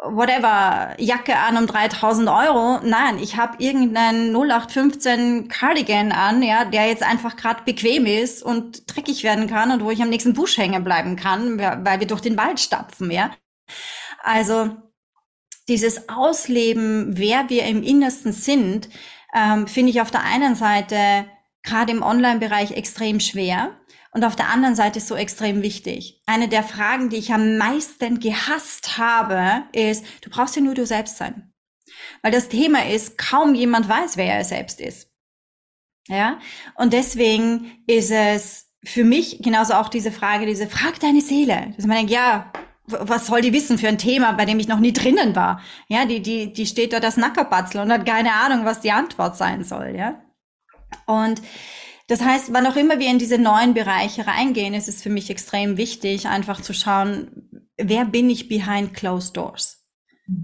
[0.04, 2.80] whatever Jacke an um 3000 Euro.
[2.84, 8.96] Nein, ich habe irgendeinen 0815 Cardigan an, ja, der jetzt einfach gerade bequem ist und
[8.96, 12.22] dreckig werden kann und wo ich am nächsten Busch hängen bleiben kann, weil wir durch
[12.22, 13.32] den Wald stapfen, ja.
[14.24, 14.72] Also
[15.68, 18.90] dieses Ausleben, wer wir im Innersten sind,
[19.34, 21.26] ähm, finde ich auf der einen Seite
[21.64, 23.78] gerade im Online-Bereich extrem schwer
[24.12, 26.22] und auf der anderen Seite so extrem wichtig.
[26.26, 30.86] Eine der Fragen, die ich am meisten gehasst habe, ist, du brauchst ja nur du
[30.86, 31.54] selbst sein.
[32.22, 35.10] Weil das Thema ist, kaum jemand weiß, wer er selbst ist.
[36.08, 36.40] Ja?
[36.76, 41.74] Und deswegen ist es für mich genauso auch diese Frage, diese Frag deine Seele.
[41.78, 42.52] Dass man denkt, ja,
[42.88, 45.62] was soll die wissen für ein Thema, bei dem ich noch nie drinnen war?
[45.88, 49.38] Ja, die, die, die steht da das Nackerbatzel und hat keine Ahnung, was die Antwort
[49.38, 50.22] sein soll, ja?
[51.06, 51.42] Und
[52.08, 55.30] das heißt, wann auch immer wir in diese neuen Bereiche reingehen, ist es für mich
[55.30, 59.78] extrem wichtig, einfach zu schauen, wer bin ich behind closed doors?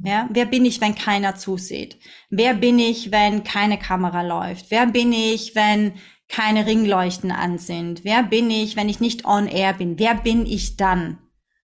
[0.04, 1.98] Ja, wer bin ich, wenn keiner zusieht?
[2.30, 4.70] Wer bin ich, wenn keine Kamera läuft?
[4.70, 5.94] Wer bin ich, wenn
[6.28, 8.04] keine Ringleuchten an sind?
[8.04, 9.98] Wer bin ich, wenn ich nicht on air bin?
[9.98, 11.20] Wer bin ich dann?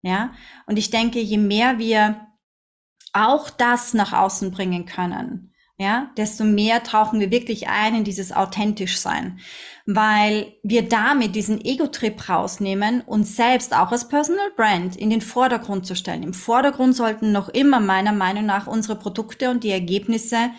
[0.04, 0.34] Ja,
[0.66, 2.28] und ich denke, je mehr wir
[3.14, 5.51] auch das nach außen bringen können,
[5.82, 9.40] ja, desto mehr tauchen wir wirklich ein in dieses authentisch sein,
[9.86, 15.86] weil wir damit diesen Ego-Trip rausnehmen, uns selbst auch als Personal Brand in den Vordergrund
[15.86, 16.24] zu stellen.
[16.24, 20.52] Im Vordergrund sollten noch immer meiner Meinung nach unsere Produkte und die Ergebnisse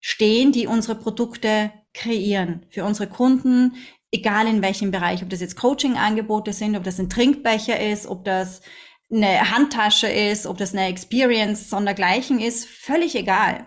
[0.00, 3.74] stehen, die unsere Produkte kreieren für unsere Kunden,
[4.10, 8.24] egal in welchem Bereich, ob das jetzt Coaching-Angebote sind, ob das ein Trinkbecher ist, ob
[8.24, 8.62] das
[9.12, 13.66] eine Handtasche ist, ob das eine Experience sondergleichen ist, völlig egal.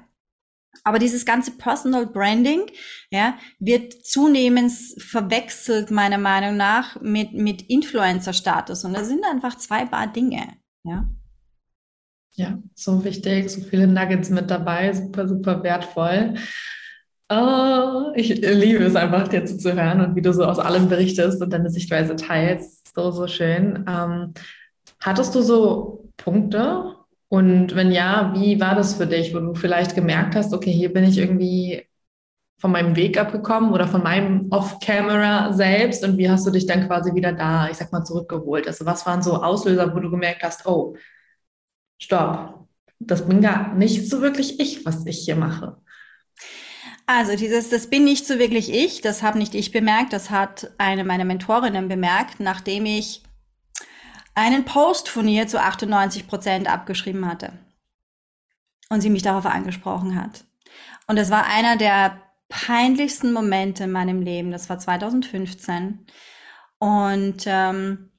[0.83, 2.65] Aber dieses ganze Personal Branding,
[3.09, 8.83] ja, wird zunehmend verwechselt, meiner Meinung nach, mit, mit Influencer-Status.
[8.85, 11.07] Und das sind einfach zwei Paar Dinge, ja.
[12.37, 16.35] Ja, so wichtig, so viele Nuggets mit dabei, super, super wertvoll.
[17.29, 21.51] Oh, ich liebe es einfach, dir zuzuhören und wie du so aus allem berichtest und
[21.51, 22.93] deine Sichtweise teilst.
[22.93, 23.85] So, so schön.
[23.87, 24.33] Ähm,
[24.99, 26.94] hattest du so Punkte,
[27.29, 30.93] und wenn ja, wie war das für dich, wo du vielleicht gemerkt hast, okay, hier
[30.93, 31.87] bin ich irgendwie
[32.57, 36.87] von meinem Weg abgekommen oder von meinem Off-Camera selbst und wie hast du dich dann
[36.87, 38.67] quasi wieder da, ich sag mal, zurückgeholt?
[38.67, 40.95] Also was waren so Auslöser, wo du gemerkt hast, oh,
[41.99, 42.67] stopp,
[42.99, 45.77] das bin gar nicht so wirklich ich, was ich hier mache?
[47.07, 50.71] Also dieses, das bin nicht so wirklich ich, das habe nicht ich bemerkt, das hat
[50.79, 53.21] eine meiner Mentorinnen bemerkt, nachdem ich
[54.35, 57.53] einen Post von ihr zu 98 Prozent abgeschrieben hatte.
[58.89, 60.45] Und sie mich darauf angesprochen hat.
[61.07, 64.51] Und es war einer der peinlichsten Momente in meinem Leben.
[64.51, 66.05] Das war 2015.
[66.77, 68.11] Und ähm,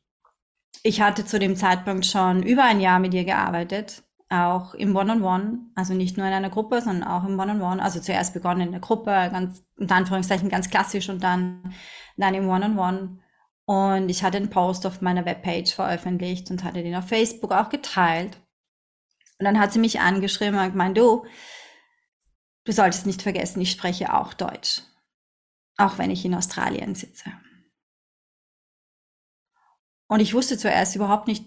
[0.83, 5.59] ich hatte zu dem Zeitpunkt schon über ein Jahr mit ihr gearbeitet, auch im One-on-One,
[5.75, 7.83] also nicht nur in einer Gruppe, sondern auch im One-on-One.
[7.83, 11.75] Also zuerst begonnen in der Gruppe, ganz, in Anführungszeichen ganz klassisch und dann,
[12.17, 13.19] dann im One-on-One.
[13.67, 17.69] Und ich hatte einen Post auf meiner Webpage veröffentlicht und hatte den auf Facebook auch
[17.69, 18.41] geteilt.
[19.39, 21.27] Und dann hat sie mich angeschrieben und gemeint, du,
[22.65, 24.83] du solltest nicht vergessen, ich spreche auch Deutsch.
[25.77, 27.33] Auch wenn ich in Australien sitze.
[30.09, 31.45] Und ich wusste zuerst überhaupt nicht,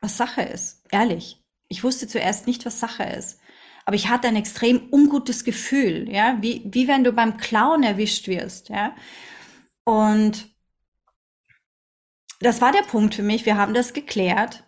[0.00, 0.84] was Sache ist.
[0.90, 1.42] Ehrlich.
[1.68, 3.40] Ich wusste zuerst nicht, was Sache ist.
[3.84, 8.26] Aber ich hatte ein extrem ungutes Gefühl, ja, wie, wie wenn du beim Clown erwischt
[8.26, 8.96] wirst, ja.
[9.84, 10.55] Und
[12.40, 13.46] das war der Punkt für mich.
[13.46, 14.64] Wir haben das geklärt.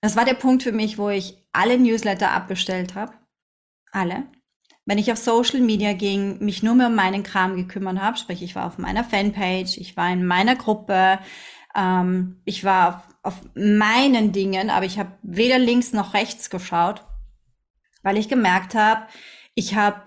[0.00, 3.12] Das war der Punkt für mich, wo ich alle Newsletter abbestellt habe.
[3.90, 4.24] Alle.
[4.86, 8.42] Wenn ich auf Social Media ging, mich nur mehr um meinen Kram gekümmert habe, sprich,
[8.42, 11.18] ich war auf meiner Fanpage, ich war in meiner Gruppe,
[11.76, 12.88] ähm, ich war
[13.22, 17.04] auf, auf meinen Dingen, aber ich habe weder links noch rechts geschaut,
[18.02, 19.06] weil ich gemerkt habe,
[19.54, 20.02] ich habe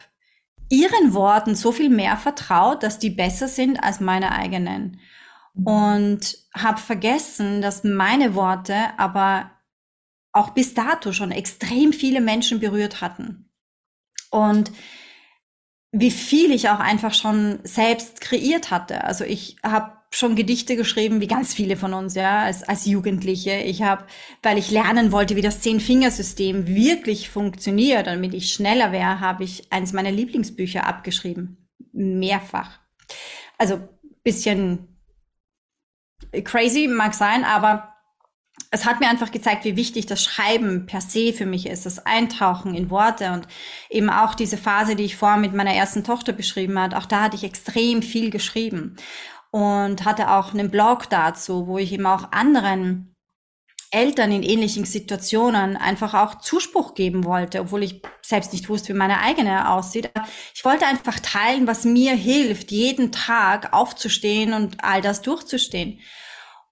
[0.70, 5.00] ihren Worten so viel mehr vertraut, dass die besser sind als meine eigenen.
[5.54, 9.52] Und habe vergessen, dass meine Worte aber
[10.32, 13.50] auch bis dato schon extrem viele Menschen berührt hatten.
[14.30, 14.72] Und
[15.92, 19.04] wie viel ich auch einfach schon selbst kreiert hatte.
[19.04, 23.58] Also ich habe schon Gedichte geschrieben, wie ganz viele von uns, ja, als, als Jugendliche.
[23.62, 24.06] Ich habe,
[24.42, 29.72] weil ich lernen wollte, wie das Zehn-Fingersystem wirklich funktioniert, damit ich schneller wäre, habe ich
[29.72, 31.70] eins meiner Lieblingsbücher abgeschrieben.
[31.94, 32.80] Mehrfach.
[33.58, 33.82] Also
[34.24, 34.91] bisschen
[36.44, 37.92] crazy mag sein, aber
[38.70, 42.06] es hat mir einfach gezeigt, wie wichtig das Schreiben per se für mich ist, das
[42.06, 43.48] Eintauchen in Worte und
[43.90, 46.94] eben auch diese Phase, die ich vorher mit meiner ersten Tochter beschrieben hat.
[46.94, 48.96] Auch da hatte ich extrem viel geschrieben
[49.52, 53.12] und hatte auch einen Blog dazu, wo ich eben auch anderen
[53.94, 58.98] Eltern in ähnlichen Situationen einfach auch Zuspruch geben wollte, obwohl ich selbst nicht wusste, wie
[58.98, 60.10] meine eigene aussieht.
[60.56, 66.00] Ich wollte einfach teilen, was mir hilft, jeden Tag aufzustehen und all das durchzustehen.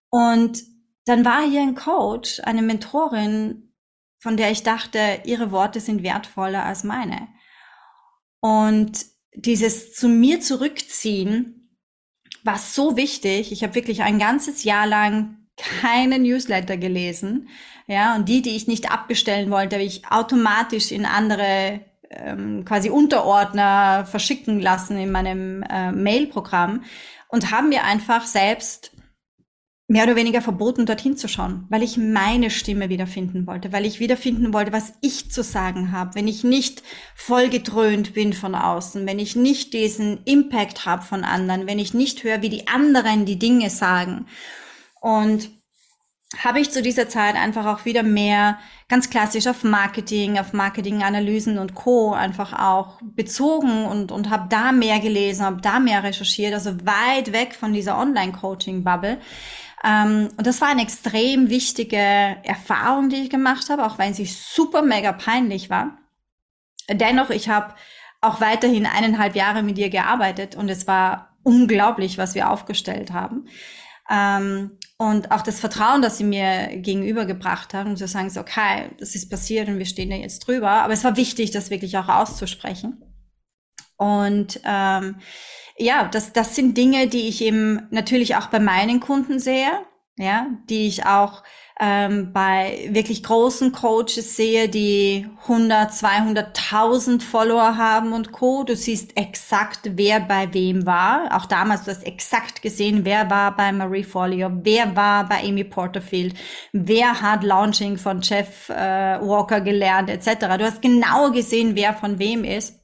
[0.09, 0.63] Und
[1.05, 3.73] dann war hier ein Coach, eine Mentorin,
[4.19, 7.27] von der ich dachte, ihre Worte sind wertvoller als meine.
[8.41, 11.77] Und dieses zu mir zurückziehen,
[12.43, 13.51] war so wichtig.
[13.51, 17.49] Ich habe wirklich ein ganzes Jahr lang keine Newsletter gelesen.
[17.87, 22.89] Ja, und die, die ich nicht abbestellen wollte, habe ich automatisch in andere ähm, quasi
[22.89, 26.83] Unterordner verschicken lassen in meinem äh, Mail-Programm
[27.27, 28.91] und haben mir einfach selbst
[29.89, 33.99] mehr oder weniger verboten, dorthin zu schauen, weil ich meine Stimme wiederfinden wollte, weil ich
[33.99, 36.83] wiederfinden wollte, was ich zu sagen habe, wenn ich nicht
[37.15, 42.23] vollgedröhnt bin von außen, wenn ich nicht diesen Impact habe von anderen, wenn ich nicht
[42.23, 44.27] höre, wie die anderen die Dinge sagen.
[45.01, 45.49] Und
[46.37, 51.57] habe ich zu dieser Zeit einfach auch wieder mehr ganz klassisch auf Marketing, auf Marketinganalysen
[51.57, 52.13] und Co.
[52.13, 57.33] einfach auch bezogen und, und habe da mehr gelesen, habe da mehr recherchiert, also weit
[57.33, 59.17] weg von dieser Online-Coaching-Bubble
[59.83, 64.25] ähm, und das war eine extrem wichtige Erfahrung, die ich gemacht habe, auch wenn sie
[64.25, 65.97] super mega peinlich war.
[66.89, 67.75] Dennoch, ich habe
[68.21, 73.47] auch weiterhin eineinhalb Jahre mit ihr gearbeitet und es war unglaublich, was wir aufgestellt haben.
[74.09, 79.15] Ähm, und auch das Vertrauen, das sie mir gegenübergebracht haben, zu sagen, so, okay, das
[79.15, 80.69] ist passiert und wir stehen da jetzt drüber.
[80.69, 83.08] Aber es war wichtig, das wirklich auch auszusprechen.
[83.99, 85.17] Und ähm,
[85.77, 89.71] ja, das, das sind Dinge, die ich eben natürlich auch bei meinen Kunden sehe,
[90.17, 91.43] ja, die ich auch
[91.81, 98.63] ähm, bei wirklich großen Coaches sehe, die 100, 200.000 Follower haben und Co.
[98.63, 101.35] Du siehst exakt, wer bei wem war.
[101.37, 105.65] Auch damals, du hast exakt gesehen, wer war bei Marie Folio, wer war bei Amy
[105.65, 106.35] Porterfield,
[106.71, 110.57] wer hat Launching von Jeff äh, Walker gelernt, etc.
[110.57, 112.78] Du hast genau gesehen, wer von wem ist.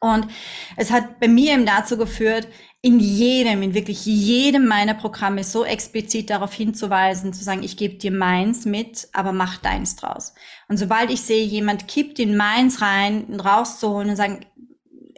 [0.00, 0.28] Und
[0.76, 2.48] es hat bei mir eben dazu geführt,
[2.82, 7.96] in jedem, in wirklich jedem meiner Programme so explizit darauf hinzuweisen, zu sagen, ich gebe
[7.96, 10.34] dir meins mit, aber mach deins draus.
[10.68, 14.46] Und sobald ich sehe, jemand kippt in meins rein, rauszuholen und sagen,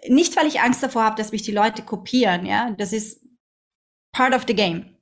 [0.08, 3.20] nicht weil ich Angst davor habe, dass mich die Leute kopieren, ja, das ist
[4.12, 4.96] part of the game.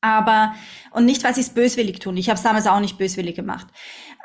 [0.00, 0.54] Aber,
[0.90, 2.16] und nicht, weil sie es böswillig tun.
[2.16, 3.66] Ich habe es damals auch nicht böswillig gemacht.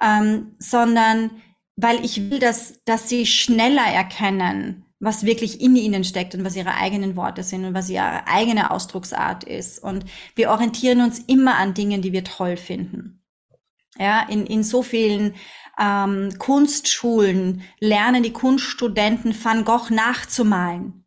[0.02, 1.42] Ähm, sondern
[1.82, 6.56] weil ich will, dass, dass sie schneller erkennen, was wirklich in ihnen steckt und was
[6.56, 9.80] ihre eigenen Worte sind und was ihre eigene Ausdrucksart ist.
[9.80, 10.06] Und
[10.36, 13.24] wir orientieren uns immer an Dingen, die wir toll finden.
[13.98, 15.34] Ja, in, in so vielen
[15.80, 21.06] ähm, Kunstschulen lernen die Kunststudenten Van Gogh nachzumalen.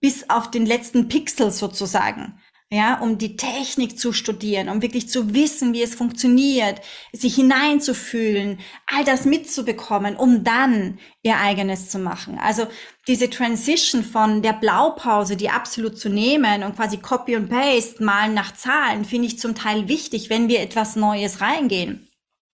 [0.00, 2.38] Bis auf den letzten Pixel sozusagen.
[2.72, 6.80] Ja, um die Technik zu studieren, um wirklich zu wissen, wie es funktioniert,
[7.12, 12.38] sich hineinzufühlen, all das mitzubekommen, um dann ihr eigenes zu machen.
[12.38, 12.66] Also
[13.06, 18.32] diese Transition von der Blaupause, die absolut zu nehmen und quasi Copy und Paste, malen
[18.32, 22.08] nach Zahlen, finde ich zum Teil wichtig, wenn wir etwas Neues reingehen.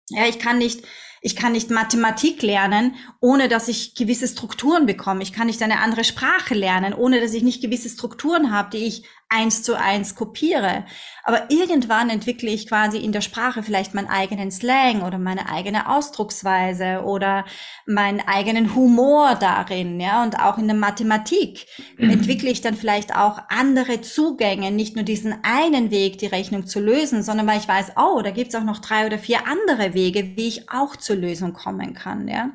[0.08, 0.82] Ja, ich kann nicht
[1.26, 5.24] ich kann nicht Mathematik lernen, ohne dass ich gewisse Strukturen bekomme.
[5.24, 8.84] Ich kann nicht eine andere Sprache lernen, ohne dass ich nicht gewisse Strukturen habe, die
[8.84, 10.84] ich eins zu eins kopiere.
[11.24, 15.88] Aber irgendwann entwickle ich quasi in der Sprache vielleicht meinen eigenen Slang oder meine eigene
[15.90, 17.44] Ausdrucksweise oder
[17.86, 21.66] meinen eigenen Humor darin, ja, und auch in der Mathematik
[21.98, 22.10] mhm.
[22.10, 26.78] entwickle ich dann vielleicht auch andere Zugänge, nicht nur diesen einen Weg, die Rechnung zu
[26.78, 30.36] lösen, sondern weil ich weiß, oh, da gibt's auch noch drei oder vier andere Wege,
[30.36, 32.52] wie ich auch zur Lösung kommen kann, ja.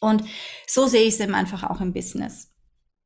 [0.00, 0.24] Und
[0.66, 2.50] so sehe ich es eben einfach auch im Business.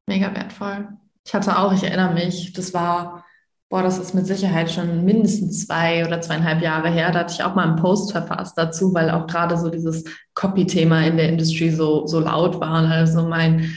[0.06, 0.96] Mega wertvoll.
[1.26, 3.24] Ich hatte auch, ich erinnere mich, das war,
[3.68, 7.10] boah, das ist mit Sicherheit schon mindestens zwei oder zweieinhalb Jahre her.
[7.10, 10.04] Da hatte ich auch mal einen Post verfasst dazu, weil auch gerade so dieses
[10.34, 12.88] Copy-Thema in der Industrie so, so laut war.
[12.88, 13.76] Also mein,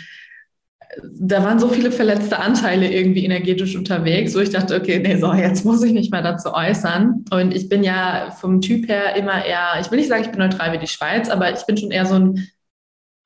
[1.19, 5.33] da waren so viele verletzte Anteile irgendwie energetisch unterwegs, wo ich dachte, okay, nee, so,
[5.33, 7.25] jetzt muss ich nicht mehr dazu äußern.
[7.31, 10.39] Und ich bin ja vom Typ her immer eher, ich will nicht sagen, ich bin
[10.39, 12.47] neutral wie die Schweiz, aber ich bin schon eher so ein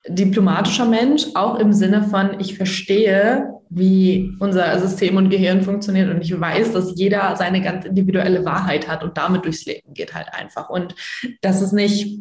[0.07, 6.21] diplomatischer Mensch, auch im Sinne von, ich verstehe, wie unser System und Gehirn funktioniert und
[6.21, 10.27] ich weiß, dass jeder seine ganz individuelle Wahrheit hat und damit durchs Leben geht halt
[10.33, 10.69] einfach.
[10.69, 10.95] Und
[11.41, 12.19] dass es nicht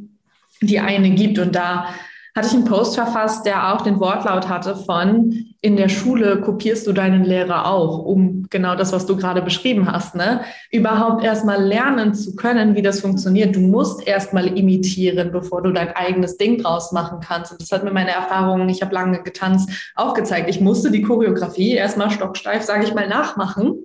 [0.60, 1.88] die eine gibt und da
[2.34, 6.86] hatte ich einen Post verfasst, der auch den Wortlaut hatte von in der Schule kopierst
[6.86, 10.40] du deinen Lehrer auch, um genau das, was du gerade beschrieben hast, ne?
[10.70, 13.54] Überhaupt erstmal lernen zu können, wie das funktioniert.
[13.54, 17.52] Du musst erstmal imitieren, bevor du dein eigenes Ding draus machen kannst.
[17.52, 20.48] Und das hat mir meine Erfahrungen, ich habe lange getanzt, auch gezeigt.
[20.48, 23.84] Ich musste die Choreografie erstmal stocksteif, sage ich mal, nachmachen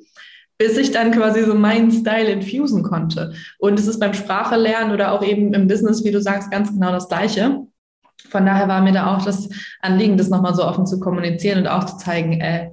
[0.60, 3.34] bis ich dann quasi so meinen Style infusen konnte.
[3.60, 6.92] Und es ist beim Sprachelernen oder auch eben im Business, wie du sagst, ganz genau
[6.92, 7.68] das Gleiche
[8.30, 9.50] von daher war mir da auch das
[9.82, 12.72] Anliegen, das nochmal so offen zu kommunizieren und auch zu zeigen, äh,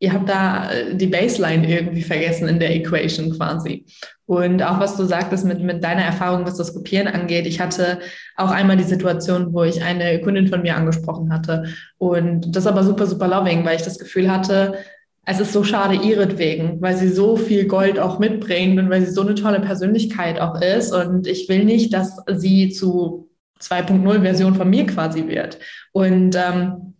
[0.00, 3.84] ihr habt da äh, die Baseline irgendwie vergessen in der Equation quasi.
[4.26, 7.46] Und auch was du sagtest mit, mit deiner Erfahrung, was das Kopieren angeht.
[7.46, 7.98] Ich hatte
[8.36, 11.64] auch einmal die Situation, wo ich eine Kundin von mir angesprochen hatte.
[11.98, 14.78] Und das aber super, super loving, weil ich das Gefühl hatte,
[15.26, 19.12] es ist so schade ihretwegen, weil sie so viel Gold auch mitbringt und weil sie
[19.12, 20.92] so eine tolle Persönlichkeit auch ist.
[20.92, 23.29] Und ich will nicht, dass sie zu
[23.60, 25.58] 2.0-Version von mir quasi wird.
[25.92, 26.94] Und ähm,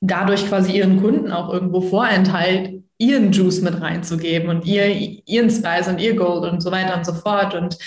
[0.00, 4.86] dadurch quasi ihren Kunden auch irgendwo vorenthalten, ihren Juice mit reinzugeben und ihr,
[5.26, 7.54] ihren Spice und ihr Gold und so weiter und so fort.
[7.54, 7.78] Und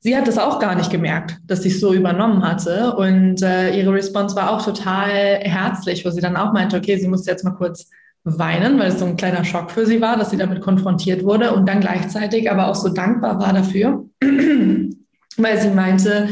[0.00, 2.94] sie hat das auch gar nicht gemerkt, dass ich so übernommen hatte.
[2.94, 7.08] Und äh, ihre Response war auch total herzlich, wo sie dann auch meinte, okay, sie
[7.08, 7.88] musste jetzt mal kurz
[8.24, 11.52] weinen, weil es so ein kleiner Schock für sie war, dass sie damit konfrontiert wurde
[11.52, 16.28] und dann gleichzeitig aber auch so dankbar war dafür, weil sie meinte,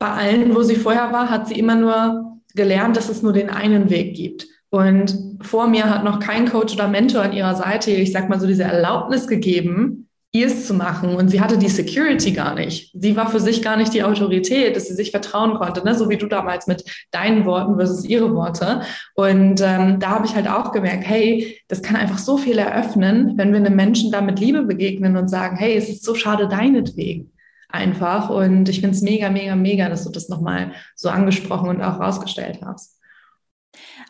[0.00, 3.50] bei allen, wo sie vorher war, hat sie immer nur gelernt, dass es nur den
[3.50, 4.48] einen Weg gibt.
[4.70, 8.40] Und vor mir hat noch kein Coach oder Mentor an ihrer Seite, ich sag mal
[8.40, 11.16] so, diese Erlaubnis gegeben, ihr es zu machen.
[11.16, 12.94] Und sie hatte die Security gar nicht.
[12.98, 15.94] Sie war für sich gar nicht die Autorität, dass sie sich vertrauen konnte, ne?
[15.94, 18.80] so wie du damals mit deinen Worten versus ihre Worte.
[19.14, 23.34] Und ähm, da habe ich halt auch gemerkt, hey, das kann einfach so viel eröffnen,
[23.36, 26.48] wenn wir einem Menschen da mit Liebe begegnen und sagen, hey, es ist so schade
[26.48, 27.32] deinetwegen
[27.72, 28.30] einfach.
[28.30, 32.00] Und ich finde es mega, mega, mega, dass du das nochmal so angesprochen und auch
[32.00, 32.98] rausgestellt hast.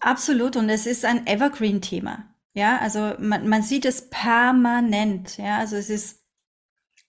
[0.00, 0.56] Absolut.
[0.56, 2.26] Und es ist ein Evergreen-Thema.
[2.54, 5.36] Ja, also man, man sieht es permanent.
[5.38, 6.20] Ja, also es ist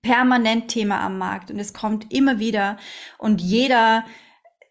[0.02, 2.78] permanent Thema am Markt und es kommt immer wieder
[3.18, 4.04] und jeder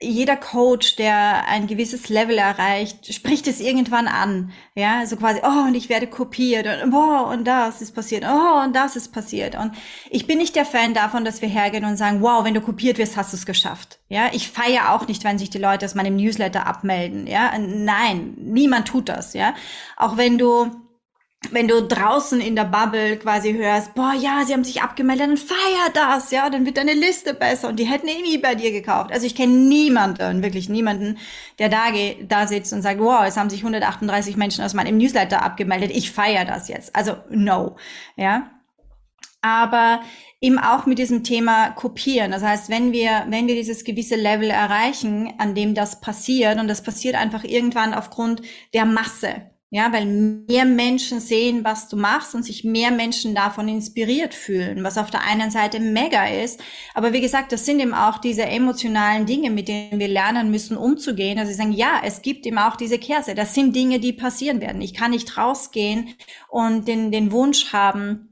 [0.03, 4.51] jeder Coach, der ein gewisses Level erreicht, spricht es irgendwann an.
[4.75, 8.65] Ja, so quasi, oh, und ich werde kopiert und boah, und das ist passiert, oh,
[8.65, 9.57] und das ist passiert.
[9.57, 9.73] Und
[10.09, 12.97] ich bin nicht der Fan davon, dass wir hergehen und sagen, wow, wenn du kopiert
[12.97, 13.99] wirst, hast du es geschafft.
[14.09, 17.27] Ja, ich feiere auch nicht, wenn sich die Leute aus meinem Newsletter abmelden.
[17.27, 19.35] Ja, nein, niemand tut das.
[19.35, 19.55] Ja,
[19.99, 20.71] auch wenn du
[21.49, 25.37] wenn du draußen in der Bubble quasi hörst, boah, ja, sie haben sich abgemeldet, dann
[25.37, 28.71] feier das, ja, dann wird deine Liste besser und die hätten eh nie bei dir
[28.73, 29.11] gekauft.
[29.11, 31.19] Also ich kenne niemanden, wirklich niemanden,
[31.59, 31.87] der da,
[32.23, 36.13] da sitzt und sagt, wow, es haben sich 138 Menschen aus meinem Newsletter abgemeldet, ich
[36.13, 36.95] feier das jetzt.
[36.95, 37.77] Also no,
[38.17, 38.51] ja.
[39.43, 40.03] Aber
[40.43, 42.31] eben auch mit diesem Thema kopieren.
[42.31, 46.69] Das heißt, wenn wir, wenn wir dieses gewisse Level erreichen, an dem das passiert, und
[46.69, 48.43] das passiert einfach irgendwann aufgrund
[48.75, 53.69] der Masse, Ja, weil mehr Menschen sehen, was du machst und sich mehr Menschen davon
[53.69, 56.61] inspiriert fühlen, was auf der einen Seite mega ist.
[56.93, 60.77] Aber wie gesagt, das sind eben auch diese emotionalen Dinge, mit denen wir lernen müssen,
[60.77, 61.39] umzugehen.
[61.39, 63.37] Also sie sagen, ja, es gibt eben auch diese Kerze.
[63.37, 64.83] Das sind Dinge, die passieren werden.
[64.83, 66.17] Ich kann nicht rausgehen
[66.49, 68.30] und den, den Wunsch haben,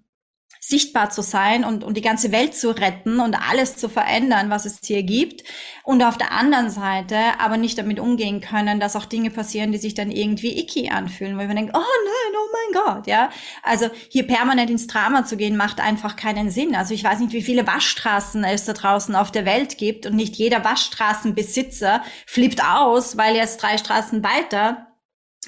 [0.60, 4.64] sichtbar zu sein und, und die ganze Welt zu retten und alles zu verändern, was
[4.64, 5.44] es hier gibt.
[5.84, 9.78] Und auf der anderen Seite aber nicht damit umgehen können, dass auch Dinge passieren, die
[9.78, 13.30] sich dann irgendwie icky anfühlen, weil man denkt, oh nein, oh mein Gott, ja.
[13.62, 16.74] Also hier permanent ins Drama zu gehen, macht einfach keinen Sinn.
[16.74, 20.16] Also ich weiß nicht, wie viele Waschstraßen es da draußen auf der Welt gibt und
[20.16, 24.87] nicht jeder Waschstraßenbesitzer flippt aus, weil er jetzt drei Straßen weiter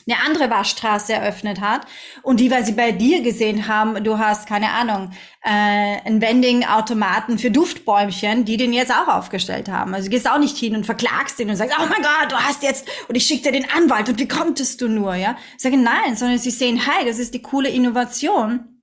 [0.07, 1.87] eine andere Waschstraße eröffnet hat
[2.23, 7.39] und die, weil sie bei dir gesehen haben, du hast, keine Ahnung, äh, einen Vending-Automaten
[7.39, 9.95] für Duftbäumchen, die den jetzt auch aufgestellt haben.
[9.95, 12.37] Also du gehst auch nicht hin und verklagst den und sagst, oh mein Gott, du
[12.37, 15.37] hast jetzt, und ich schicke dir den Anwalt und wie konntest du nur, ja?
[15.57, 18.80] Ich sage, nein, sondern sie sehen, hey, das ist die coole Innovation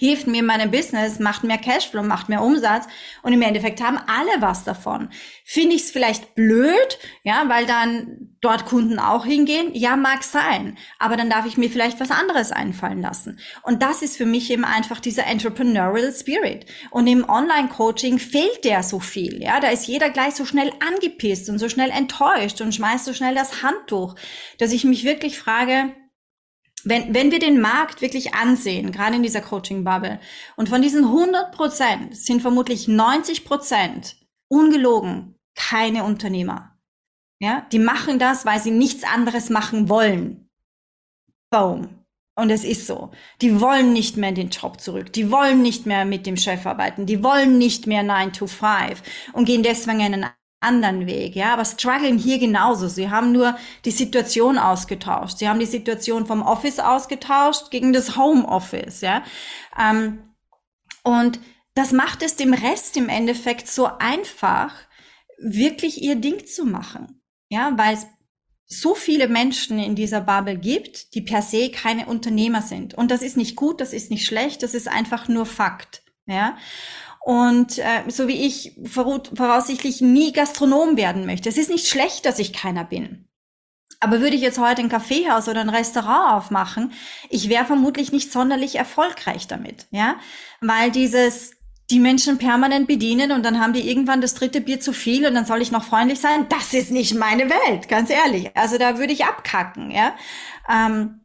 [0.00, 2.86] hilft mir in meinem Business, macht mehr Cashflow, macht mehr Umsatz
[3.22, 5.10] und im Endeffekt haben alle was davon.
[5.44, 9.74] Finde ich es vielleicht blöd, ja, weil dann dort Kunden auch hingehen?
[9.74, 13.40] Ja, mag sein, aber dann darf ich mir vielleicht was anderes einfallen lassen.
[13.62, 16.64] Und das ist für mich eben einfach dieser Entrepreneurial Spirit.
[16.90, 21.50] Und im Online-Coaching fehlt der so viel, ja, da ist jeder gleich so schnell angepisst
[21.50, 24.14] und so schnell enttäuscht und schmeißt so schnell das Handtuch,
[24.56, 25.92] dass ich mich wirklich frage,
[26.84, 30.20] wenn, wenn wir den Markt wirklich ansehen, gerade in dieser Coaching-Bubble,
[30.56, 34.16] und von diesen 100 Prozent sind vermutlich 90 Prozent
[34.48, 36.78] ungelogen keine Unternehmer.
[37.42, 40.50] Ja, die machen das, weil sie nichts anderes machen wollen.
[41.50, 42.00] Boom.
[42.36, 43.10] Und es ist so.
[43.42, 45.12] Die wollen nicht mehr in den Job zurück.
[45.12, 47.06] Die wollen nicht mehr mit dem Chef arbeiten.
[47.06, 49.02] Die wollen nicht mehr 9 to 5
[49.32, 50.26] und gehen deswegen einen
[50.60, 52.88] anderen Weg, ja, aber strugglen hier genauso.
[52.88, 55.38] Sie haben nur die Situation ausgetauscht.
[55.38, 59.22] Sie haben die Situation vom Office ausgetauscht gegen das Home Office, ja.
[59.78, 60.22] Ähm,
[61.02, 61.40] und
[61.74, 64.72] das macht es dem Rest im Endeffekt so einfach,
[65.42, 68.06] wirklich ihr Ding zu machen, ja, weil es
[68.66, 72.94] so viele Menschen in dieser Bubble gibt, die per se keine Unternehmer sind.
[72.94, 76.56] Und das ist nicht gut, das ist nicht schlecht, das ist einfach nur Fakt, ja.
[77.22, 81.48] Und äh, so wie ich voraussichtlich nie Gastronom werden möchte.
[81.48, 83.26] Es ist nicht schlecht, dass ich keiner bin.
[84.00, 86.92] Aber würde ich jetzt heute ein Kaffeehaus oder ein Restaurant aufmachen,
[87.28, 90.16] ich wäre vermutlich nicht sonderlich erfolgreich damit, ja,
[90.62, 91.52] weil dieses
[91.90, 95.34] die Menschen permanent bedienen und dann haben die irgendwann das dritte Bier zu viel und
[95.34, 96.46] dann soll ich noch freundlich sein.
[96.48, 98.56] Das ist nicht meine Welt, ganz ehrlich.
[98.56, 100.14] Also da würde ich abkacken, ja.
[100.68, 101.20] Ähm,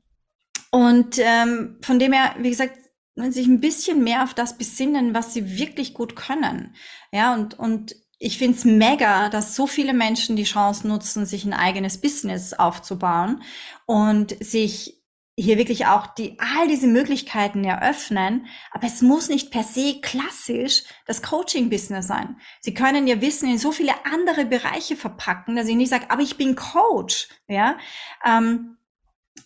[0.71, 2.77] und ähm, von dem her, wie gesagt,
[3.15, 6.75] sich ein bisschen mehr auf das besinnen, was sie wirklich gut können.
[7.11, 11.45] Ja, und, und ich finde es mega, dass so viele Menschen die Chance nutzen, sich
[11.45, 13.41] ein eigenes Business aufzubauen
[13.85, 15.01] und sich
[15.37, 18.47] hier wirklich auch die, all diese Möglichkeiten eröffnen.
[18.71, 22.37] Aber es muss nicht per se klassisch das Coaching-Business sein.
[22.61, 26.21] Sie können ihr Wissen in so viele andere Bereiche verpacken, dass ich nicht sage, aber
[26.21, 27.77] ich bin Coach, ja.
[28.25, 28.77] Ähm,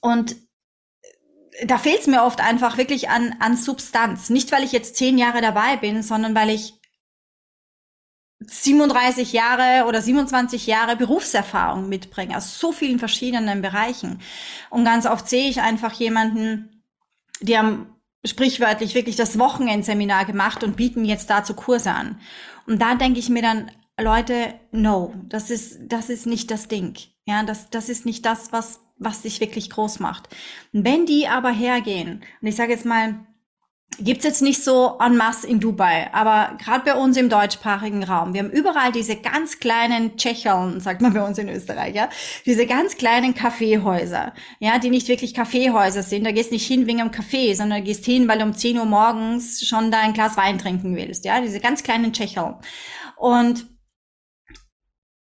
[0.01, 0.35] und
[1.65, 4.29] da fehlt es mir oft einfach wirklich an, an Substanz.
[4.29, 6.73] Nicht, weil ich jetzt zehn Jahre dabei bin, sondern weil ich
[8.41, 14.21] 37 Jahre oder 27 Jahre Berufserfahrung mitbringe aus so vielen verschiedenen Bereichen.
[14.69, 16.83] Und ganz oft sehe ich einfach jemanden,
[17.41, 17.95] die haben
[18.25, 22.19] sprichwörtlich wirklich das Wochenendseminar gemacht und bieten jetzt dazu Kurse an.
[22.65, 26.97] Und da denke ich mir dann, Leute, no, das ist, das ist nicht das Ding.
[27.25, 30.29] Ja, das, das ist nicht das, was was dich wirklich groß macht.
[30.71, 33.25] Wenn die aber hergehen, und ich sage jetzt mal,
[33.97, 38.33] gibt's jetzt nicht so en masse in Dubai, aber gerade bei uns im deutschsprachigen Raum,
[38.33, 42.09] wir haben überall diese ganz kleinen Tschecheln, sagt man bei uns in Österreich, ja,
[42.45, 46.25] diese ganz kleinen Kaffeehäuser, ja, die nicht wirklich Kaffeehäuser sind.
[46.25, 48.85] Da gehst nicht hin wegen einem Kaffee, sondern gehst hin, weil du um 10 Uhr
[48.85, 52.55] morgens schon da ein Glas Wein trinken willst, ja, diese ganz kleinen Tschecheln.
[53.17, 53.65] Und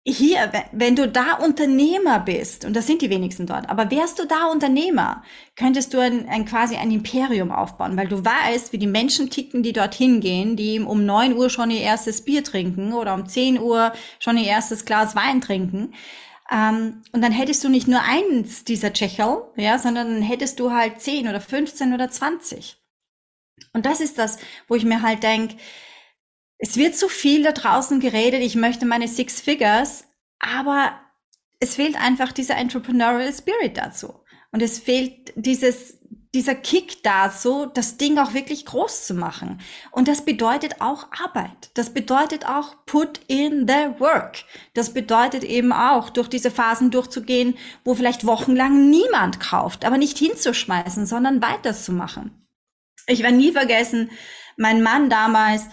[0.08, 4.26] hier, wenn du da Unternehmer bist, und das sind die wenigsten dort, aber wärst du
[4.26, 5.22] da Unternehmer,
[5.54, 9.62] könntest du ein, ein quasi ein Imperium aufbauen, weil du weißt, wie die Menschen ticken,
[9.62, 13.60] die dorthin gehen, die um neun Uhr schon ihr erstes Bier trinken oder um zehn
[13.60, 15.92] Uhr schon ihr erstes Glas Wein trinken.
[16.50, 20.72] Ähm, und dann hättest du nicht nur eins dieser Tschechel, ja, sondern dann hättest du
[20.72, 22.78] halt zehn oder 15 oder 20.
[23.74, 25.56] Und das ist das, wo ich mir halt denk
[26.58, 30.04] es wird so viel da draußen geredet, ich möchte meine Six Figures,
[30.40, 30.92] aber
[31.60, 34.14] es fehlt einfach dieser Entrepreneurial Spirit dazu.
[34.50, 35.98] Und es fehlt dieses,
[36.34, 39.60] dieser Kick da, so das Ding auch wirklich groß zu machen.
[39.90, 41.70] Und das bedeutet auch Arbeit.
[41.74, 44.44] Das bedeutet auch put in the work.
[44.74, 50.18] Das bedeutet eben auch, durch diese Phasen durchzugehen, wo vielleicht wochenlang niemand kauft, aber nicht
[50.18, 52.46] hinzuschmeißen, sondern weiterzumachen.
[53.06, 54.10] Ich werde nie vergessen,
[54.56, 55.64] mein Mann damals,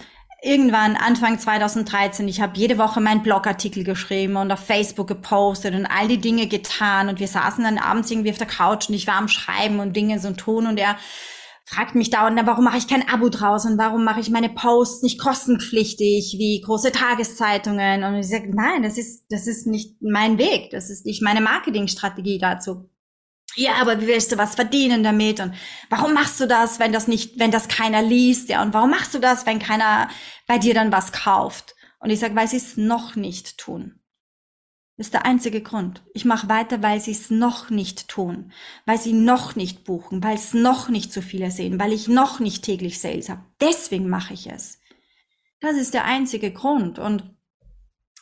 [0.46, 5.86] irgendwann Anfang 2013, ich habe jede Woche meinen Blogartikel geschrieben und auf Facebook gepostet und
[5.86, 9.06] all die Dinge getan und wir saßen dann abends irgendwie auf der Couch und ich
[9.06, 10.96] war am Schreiben und Dinge so tun und er
[11.64, 15.02] fragt mich dauernd, warum mache ich kein Abo draus und warum mache ich meine Posts
[15.02, 18.04] nicht kostenpflichtig wie große Tageszeitungen?
[18.04, 21.40] Und ich sage, nein, das ist das ist nicht mein Weg, das ist nicht meine
[21.40, 22.88] Marketingstrategie dazu
[23.56, 25.40] ja, aber wie willst du was verdienen damit?
[25.40, 25.54] Und
[25.90, 28.48] warum machst du das, wenn das nicht, wenn das keiner liest?
[28.48, 30.08] Ja, und warum machst du das, wenn keiner
[30.46, 31.74] bei dir dann was kauft?
[31.98, 33.98] Und ich sage, weil sie es noch nicht tun.
[34.96, 36.02] Das ist der einzige Grund.
[36.14, 38.52] Ich mache weiter, weil sie es noch nicht tun,
[38.86, 42.40] weil sie noch nicht buchen, weil es noch nicht so viele sehen, weil ich noch
[42.40, 43.44] nicht täglich Sales habe.
[43.60, 44.80] Deswegen mache ich es.
[45.60, 46.98] Das ist der einzige Grund.
[46.98, 47.35] Und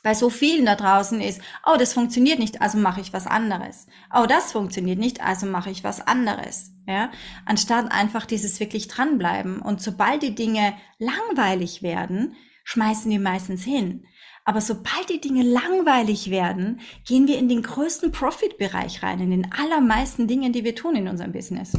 [0.05, 3.86] bei so vielen da draußen ist, oh, das funktioniert nicht, also mache ich was anderes.
[4.14, 6.72] Oh, das funktioniert nicht, also mache ich was anderes.
[6.86, 7.11] Ja,
[7.46, 9.61] anstatt einfach dieses wirklich dranbleiben.
[9.61, 14.05] Und sobald die Dinge langweilig werden, schmeißen wir meistens hin.
[14.44, 19.52] Aber sobald die Dinge langweilig werden, gehen wir in den größten Profit-Bereich rein, in den
[19.52, 21.72] allermeisten Dingen, die wir tun in unserem Business.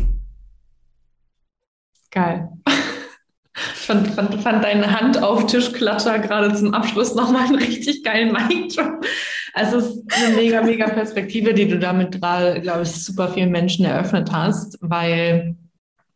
[2.09, 2.49] Geil.
[3.55, 8.33] Ich fand, fand, fand deine Hand auf Tischklatscher gerade zum Abschluss nochmal einen richtig geilen
[8.33, 9.05] Mic-Drop.
[9.53, 13.51] Also es ist eine mega, mega Perspektive, die du damit gerade, glaube ich, super vielen
[13.51, 15.55] Menschen eröffnet hast, weil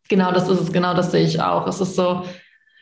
[0.10, 1.66] genau das ist es, genau das sehe ich auch.
[1.66, 2.26] Es ist so,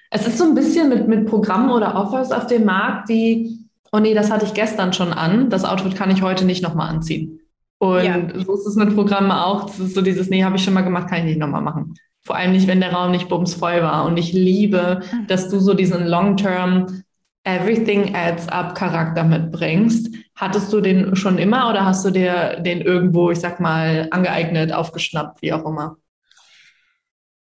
[0.10, 3.60] es ist so ein bisschen mit, mit Programmen oder Offers auf dem Markt, die,
[3.91, 6.89] oh nee, das hatte ich gestern schon an, das Outfit kann ich heute nicht nochmal
[6.89, 7.41] anziehen.
[7.80, 8.16] Und ja.
[8.43, 9.66] so ist es mit Programmen auch.
[9.66, 11.93] Das ist so dieses, nee, habe ich schon mal gemacht, kann ich nicht nochmal machen.
[12.28, 14.03] Vor allem nicht, wenn der Raum nicht bumsvoll war.
[14.03, 15.28] Und ich liebe, mhm.
[15.28, 17.03] dass du so diesen Long-Term
[17.45, 20.13] Everything Adds Up Charakter mitbringst.
[20.36, 24.73] Hattest du den schon immer oder hast du dir den irgendwo, ich sag mal, angeeignet,
[24.73, 25.95] aufgeschnappt, wie auch immer?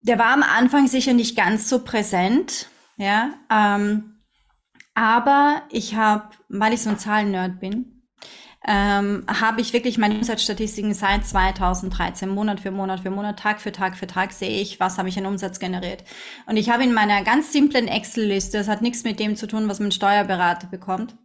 [0.01, 2.67] Der war am Anfang sicher nicht ganz so präsent,
[2.97, 3.29] ja.
[3.49, 4.19] Ähm,
[4.95, 8.02] aber ich habe, weil ich so ein Zahlennerd bin,
[8.65, 13.73] ähm, habe ich wirklich meine Umsatzstatistiken seit 2013, Monat für Monat für Monat, Tag für
[13.73, 16.03] Tag für Tag sehe ich, was habe ich an Umsatz generiert.
[16.45, 19.67] Und ich habe in meiner ganz simplen Excel-Liste, das hat nichts mit dem zu tun,
[19.67, 21.15] was mein Steuerberater bekommt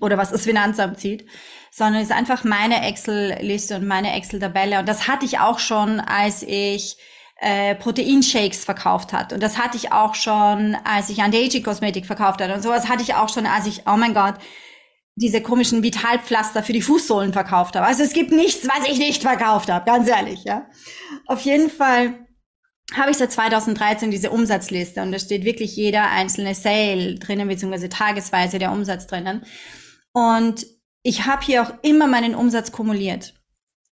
[0.00, 1.26] oder was das Finanzamt sieht,
[1.72, 4.78] sondern ist einfach meine Excel-Liste und meine Excel-Tabelle.
[4.78, 6.96] Und das hatte ich auch schon, als ich
[7.40, 9.32] äh, Proteinshakes verkauft hat.
[9.32, 12.54] Und das hatte ich auch schon, als ich Anti-Aging-Kosmetik verkauft hatte.
[12.54, 14.36] Und sowas hatte ich auch schon, als ich, oh mein Gott,
[15.16, 17.86] diese komischen Vitalpflaster für die Fußsohlen verkauft habe.
[17.86, 20.66] Also es gibt nichts, was ich nicht verkauft habe, ganz ehrlich, ja.
[21.26, 22.26] Auf jeden Fall
[22.94, 27.88] habe ich seit 2013 diese Umsatzliste und da steht wirklich jeder einzelne Sale drinnen, beziehungsweise
[27.88, 29.44] tagesweise der Umsatz drinnen.
[30.12, 30.66] Und
[31.02, 33.34] ich habe hier auch immer meinen Umsatz kumuliert.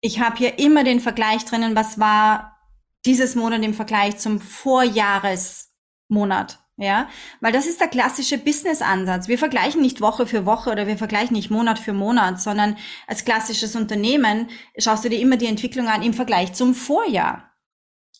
[0.01, 2.57] Ich habe hier immer den Vergleich drinnen, was war
[3.05, 6.60] dieses Monat im Vergleich zum Vorjahresmonat.
[6.81, 7.07] Ja,
[7.41, 9.27] weil das ist der klassische Business-Ansatz.
[9.27, 12.75] Wir vergleichen nicht Woche für Woche oder wir vergleichen nicht Monat für Monat, sondern
[13.05, 17.51] als klassisches Unternehmen schaust du dir immer die Entwicklung an im Vergleich zum Vorjahr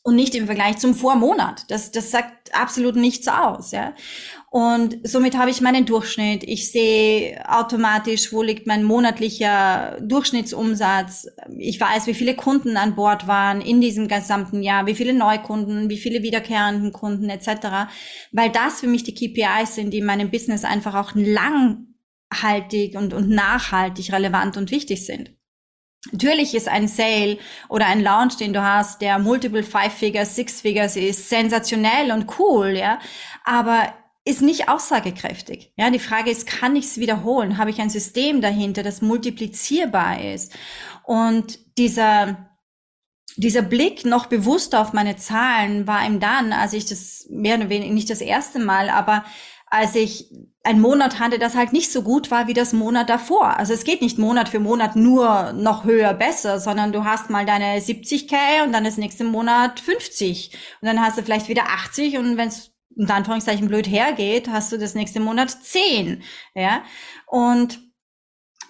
[0.03, 1.71] und nicht im Vergleich zum Vormonat.
[1.71, 3.95] Das, das sagt absolut nichts aus, ja.
[4.53, 6.43] Und somit habe ich meinen Durchschnitt.
[6.43, 11.27] Ich sehe automatisch, wo liegt mein monatlicher Durchschnittsumsatz.
[11.57, 15.89] Ich weiß, wie viele Kunden an Bord waren in diesem gesamten Jahr, wie viele Neukunden,
[15.89, 17.93] wie viele wiederkehrenden Kunden etc.
[18.33, 23.13] Weil das für mich die KPIs sind, die in meinem Business einfach auch langhaltig und,
[23.13, 25.31] und nachhaltig relevant und wichtig sind.
[26.11, 27.37] Natürlich ist ein Sale
[27.69, 32.37] oder ein Launch, den du hast, der Multiple Five Figures, Six Figures ist, sensationell und
[32.37, 32.99] cool, ja.
[33.45, 33.93] Aber
[34.23, 35.73] ist nicht aussagekräftig.
[35.77, 37.57] Ja, die Frage ist, kann ich es wiederholen?
[37.57, 40.53] Habe ich ein System dahinter, das multiplizierbar ist?
[41.03, 42.49] Und dieser,
[43.35, 47.69] dieser Blick noch bewusst auf meine Zahlen war ihm dann, als ich das mehr oder
[47.69, 49.25] weniger nicht das erste Mal, aber
[49.71, 50.29] als ich
[50.63, 53.57] ein Monat hatte, das halt nicht so gut war wie das Monat davor.
[53.57, 57.45] Also es geht nicht Monat für Monat nur noch höher besser, sondern du hast mal
[57.45, 60.51] deine 70k und dann das nächste Monat 50
[60.81, 64.71] und dann hast du vielleicht wieder 80 und wenn es unter Anführungszeichen blöd hergeht, hast
[64.71, 66.23] du das nächste Monat 10,
[66.53, 66.83] ja.
[67.27, 67.79] Und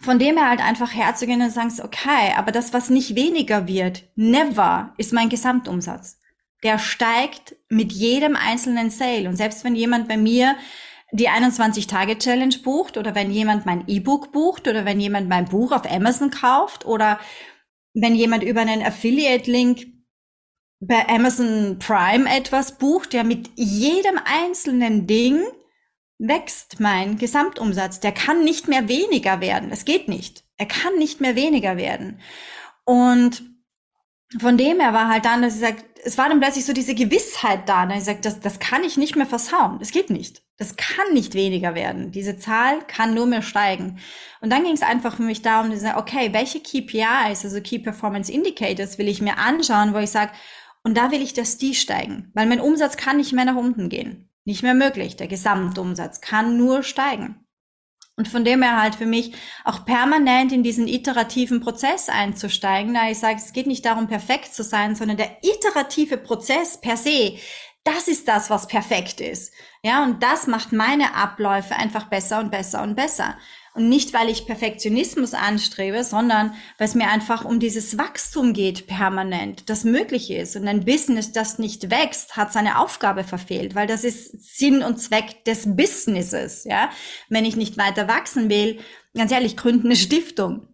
[0.02, 4.04] von dem her halt einfach herzugehen und sagen, okay, aber das, was nicht weniger wird,
[4.16, 6.20] never, ist mein Gesamtumsatz.
[6.64, 9.30] Der steigt mit jedem einzelnen Sale.
[9.30, 10.56] Und selbst wenn jemand bei mir
[11.12, 15.90] die 21-Tage-Challenge bucht oder wenn jemand mein E-Book bucht oder wenn jemand mein Buch auf
[15.90, 17.20] Amazon kauft oder
[17.94, 19.86] wenn jemand über einen Affiliate-Link
[20.82, 25.44] bei Amazon Prime etwas bucht, ja, mit jedem einzelnen Ding
[26.18, 28.00] wächst mein Gesamtumsatz.
[28.00, 29.70] Der kann nicht mehr weniger werden.
[29.72, 30.44] Es geht nicht.
[30.58, 32.20] Er kann nicht mehr weniger werden.
[32.84, 33.44] Und
[34.40, 36.96] von dem her war halt dann, dass ich sage, es war dann plötzlich so diese
[36.96, 37.84] Gewissheit da.
[37.84, 39.78] Und ich sage, das, das kann ich nicht mehr versauen.
[39.78, 40.42] Das geht nicht.
[40.58, 42.12] Das kann nicht weniger werden.
[42.12, 44.00] Diese Zahl kann nur mehr steigen.
[44.42, 48.32] Und dann ging es einfach für mich darum, dass okay, welche KPIs, also Key Performance
[48.32, 50.32] Indicators, will ich mir anschauen, wo ich sage,
[50.84, 52.32] und da will ich, dass die steigen.
[52.34, 54.30] Weil mein Umsatz kann nicht mehr nach unten gehen.
[54.46, 55.16] Nicht mehr möglich.
[55.16, 57.46] Der Gesamtumsatz kann nur steigen.
[58.18, 62.94] Und von dem her halt für mich auch permanent in diesen iterativen Prozess einzusteigen.
[62.94, 66.98] Da ich sage, es geht nicht darum, perfekt zu sein, sondern der iterative Prozess per
[66.98, 67.38] se,
[67.84, 69.54] das ist das, was perfekt ist.
[69.84, 73.38] Ja, und das macht meine Abläufe einfach besser und besser und besser.
[73.74, 78.86] Und nicht, weil ich Perfektionismus anstrebe, sondern weil es mir einfach um dieses Wachstum geht
[78.86, 80.58] permanent, das möglich ist.
[80.58, 84.98] Und ein Business, das nicht wächst, hat seine Aufgabe verfehlt, weil das ist Sinn und
[84.98, 86.66] Zweck des Businesses.
[86.66, 86.90] Ja,
[87.30, 88.80] wenn ich nicht weiter wachsen will,
[89.16, 90.71] ganz ehrlich, gründen eine Stiftung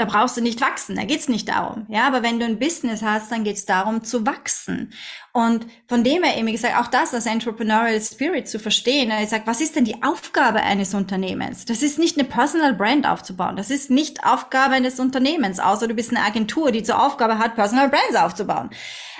[0.00, 1.84] da brauchst du nicht wachsen, da geht's nicht darum.
[1.90, 4.94] Ja, aber wenn du ein Business hast, dann geht's darum zu wachsen.
[5.34, 9.12] Und von dem her eben gesagt, auch das als Entrepreneurial Spirit zu verstehen.
[9.22, 11.66] Ich sage, was ist denn die Aufgabe eines Unternehmens?
[11.66, 13.56] Das ist nicht eine Personal Brand aufzubauen.
[13.56, 17.54] Das ist nicht Aufgabe eines Unternehmens, außer du bist eine Agentur, die zur Aufgabe hat,
[17.54, 18.70] Personal Brands aufzubauen.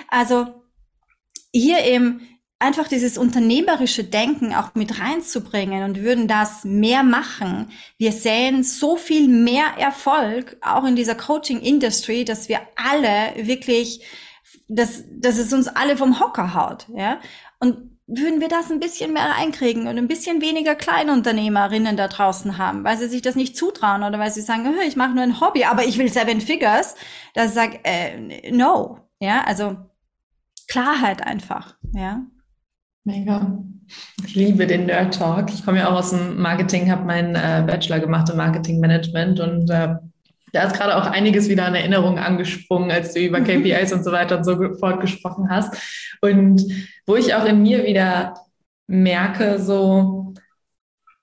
[0.07, 0.65] Also
[1.53, 2.27] hier eben
[2.61, 7.71] einfach dieses unternehmerische Denken auch mit reinzubringen und würden das mehr machen.
[7.97, 14.05] Wir sehen so viel mehr Erfolg auch in dieser Coaching-Industry, dass wir alle wirklich,
[14.67, 17.19] dass, dass es uns alle vom Hocker haut, ja.
[17.59, 22.57] Und würden wir das ein bisschen mehr reinkriegen und ein bisschen weniger Kleinunternehmerinnen da draußen
[22.57, 25.39] haben, weil sie sich das nicht zutrauen oder weil sie sagen, ich mache nur ein
[25.39, 26.95] Hobby, aber ich will Seven Figures,
[27.33, 29.77] dass sage, äh, no, ja, also
[30.67, 32.21] Klarheit einfach, ja.
[33.03, 33.63] Mega.
[34.25, 35.49] Ich liebe den Nerd Talk.
[35.53, 39.39] Ich komme ja auch aus dem Marketing, habe meinen äh, Bachelor gemacht im Marketing Management
[39.39, 39.95] und äh,
[40.53, 43.41] da ist gerade auch einiges wieder an Erinnerungen angesprungen, als du über.
[43.41, 45.73] KPIs und so weiter und so fort gesprochen hast.
[46.21, 46.63] Und
[47.05, 48.35] wo ich auch in mir wieder
[48.87, 50.33] merke, so,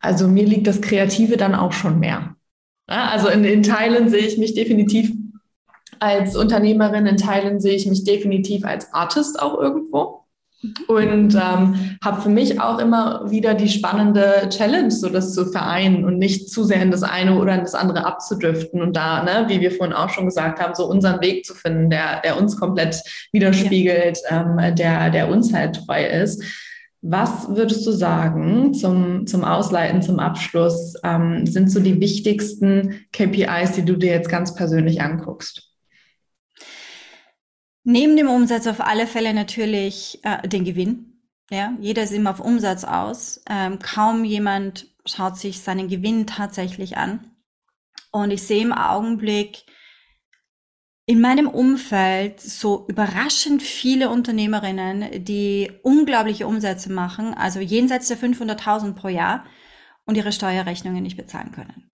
[0.01, 2.35] also mir liegt das Kreative dann auch schon mehr.
[2.89, 5.13] Ja, also in, in Teilen sehe ich mich definitiv
[6.01, 10.25] als Unternehmerin, in Teilen sehe ich mich definitiv als Artist auch irgendwo.
[10.89, 16.05] Und ähm, habe für mich auch immer wieder die spannende Challenge, so das zu vereinen
[16.05, 19.45] und nicht zu sehr in das eine oder in das andere abzudriften und da, ne,
[19.49, 22.59] wie wir vorhin auch schon gesagt haben, so unseren Weg zu finden, der, der uns
[22.59, 23.01] komplett
[23.31, 24.43] widerspiegelt, ja.
[24.59, 26.43] ähm, der, der uns halt treu ist.
[27.03, 33.73] Was würdest du sagen zum, zum Ausleiten, zum Abschluss, ähm, sind so die wichtigsten KPIs,
[33.77, 35.68] die du dir jetzt ganz persönlich anguckst?
[37.91, 41.23] Neben dem Umsatz auf alle Fälle natürlich äh, den Gewinn.
[41.49, 43.41] Ja, jeder ist immer auf Umsatz aus.
[43.49, 47.31] Ähm, kaum jemand schaut sich seinen Gewinn tatsächlich an.
[48.13, 49.65] Und ich sehe im Augenblick
[51.07, 58.97] in meinem Umfeld so überraschend viele Unternehmerinnen, die unglaubliche Umsätze machen, also jenseits der 500.000
[58.97, 59.47] pro Jahr
[60.05, 61.91] und ihre Steuerrechnungen nicht bezahlen können.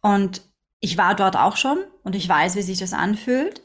[0.00, 0.42] Und
[0.80, 3.62] ich war dort auch schon und ich weiß, wie sich das anfühlt.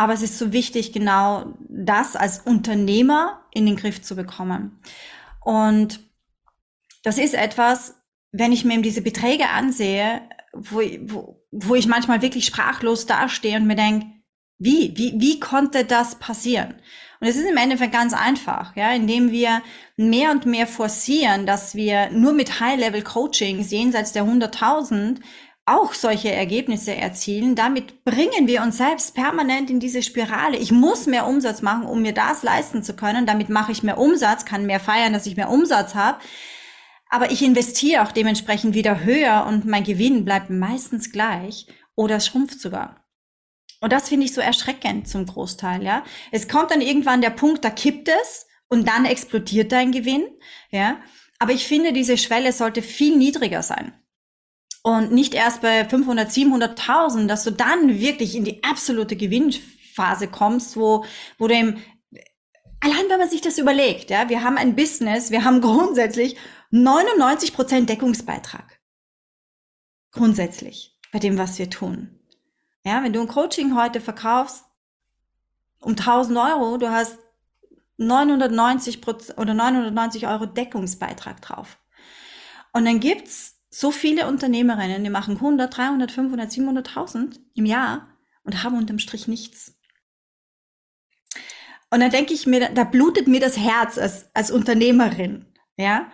[0.00, 4.80] Aber es ist so wichtig, genau das als Unternehmer in den Griff zu bekommen.
[5.44, 6.00] Und
[7.02, 7.96] das ist etwas,
[8.32, 10.22] wenn ich mir diese Beträge ansehe,
[10.54, 14.06] wo, wo, wo ich manchmal wirklich sprachlos dastehe und mir denke,
[14.56, 16.76] wie, wie, wie konnte das passieren?
[17.20, 19.60] Und es ist im Endeffekt ganz einfach, ja, indem wir
[19.98, 25.20] mehr und mehr forcieren, dass wir nur mit High-Level-Coachings jenseits der 100.000
[25.70, 27.54] auch solche Ergebnisse erzielen.
[27.54, 30.56] Damit bringen wir uns selbst permanent in diese Spirale.
[30.56, 33.26] Ich muss mehr Umsatz machen, um mir das leisten zu können.
[33.26, 36.18] Damit mache ich mehr Umsatz, kann mehr feiern, dass ich mehr Umsatz habe.
[37.08, 42.60] Aber ich investiere auch dementsprechend wieder höher und mein Gewinn bleibt meistens gleich oder schrumpft
[42.60, 43.04] sogar.
[43.80, 46.04] Und das finde ich so erschreckend zum Großteil, ja.
[46.30, 50.24] Es kommt dann irgendwann der Punkt, da kippt es und dann explodiert dein Gewinn,
[50.70, 51.00] ja.
[51.38, 53.99] Aber ich finde, diese Schwelle sollte viel niedriger sein
[54.82, 60.76] und nicht erst bei 500, 700.000, dass du dann wirklich in die absolute Gewinnphase kommst,
[60.76, 61.04] wo,
[61.38, 61.82] wo du eben,
[62.80, 66.36] allein wenn man sich das überlegt, ja, wir haben ein Business, wir haben grundsätzlich
[66.70, 68.80] 99 Prozent Deckungsbeitrag.
[70.12, 72.18] Grundsätzlich bei dem, was wir tun.
[72.84, 74.64] Ja, wenn du ein Coaching heute verkaufst
[75.80, 77.18] um 1000 Euro, du hast
[77.98, 79.06] 990
[79.36, 81.78] oder 990 Euro Deckungsbeitrag drauf.
[82.72, 88.08] Und dann gibt's so viele Unternehmerinnen, die machen 100, 300, 500, 700.000 im Jahr
[88.42, 89.76] und haben unterm Strich nichts.
[91.90, 95.46] Und dann denke ich mir, da blutet mir das Herz als, als Unternehmerin,
[95.76, 96.06] ja.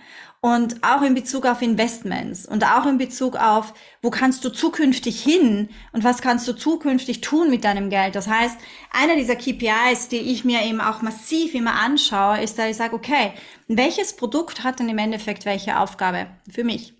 [0.42, 5.20] Und auch in Bezug auf Investments und auch in Bezug auf, wo kannst du zukünftig
[5.20, 8.14] hin und was kannst du zukünftig tun mit deinem Geld.
[8.14, 8.56] Das heißt,
[8.92, 12.94] einer dieser KPIs, die ich mir eben auch massiv immer anschaue, ist, dass ich sage,
[12.94, 13.32] okay,
[13.66, 16.95] welches Produkt hat denn im Endeffekt welche Aufgabe für mich?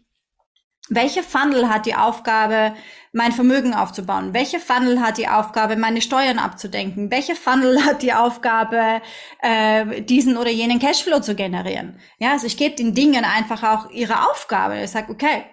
[0.88, 2.74] Welcher Funnel hat die Aufgabe,
[3.12, 4.32] mein Vermögen aufzubauen?
[4.34, 7.10] Welcher Funnel hat die Aufgabe, meine Steuern abzudenken?
[7.10, 9.02] Welcher Funnel hat die Aufgabe,
[9.42, 11.98] äh, diesen oder jenen Cashflow zu generieren?
[12.18, 14.80] Ja, also ich gebe den Dingen einfach auch ihre Aufgabe.
[14.82, 15.44] Ich sage, okay,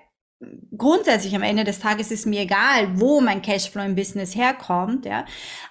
[0.77, 5.25] grundsätzlich am Ende des Tages ist mir egal, wo mein Cashflow im Business herkommt, ja.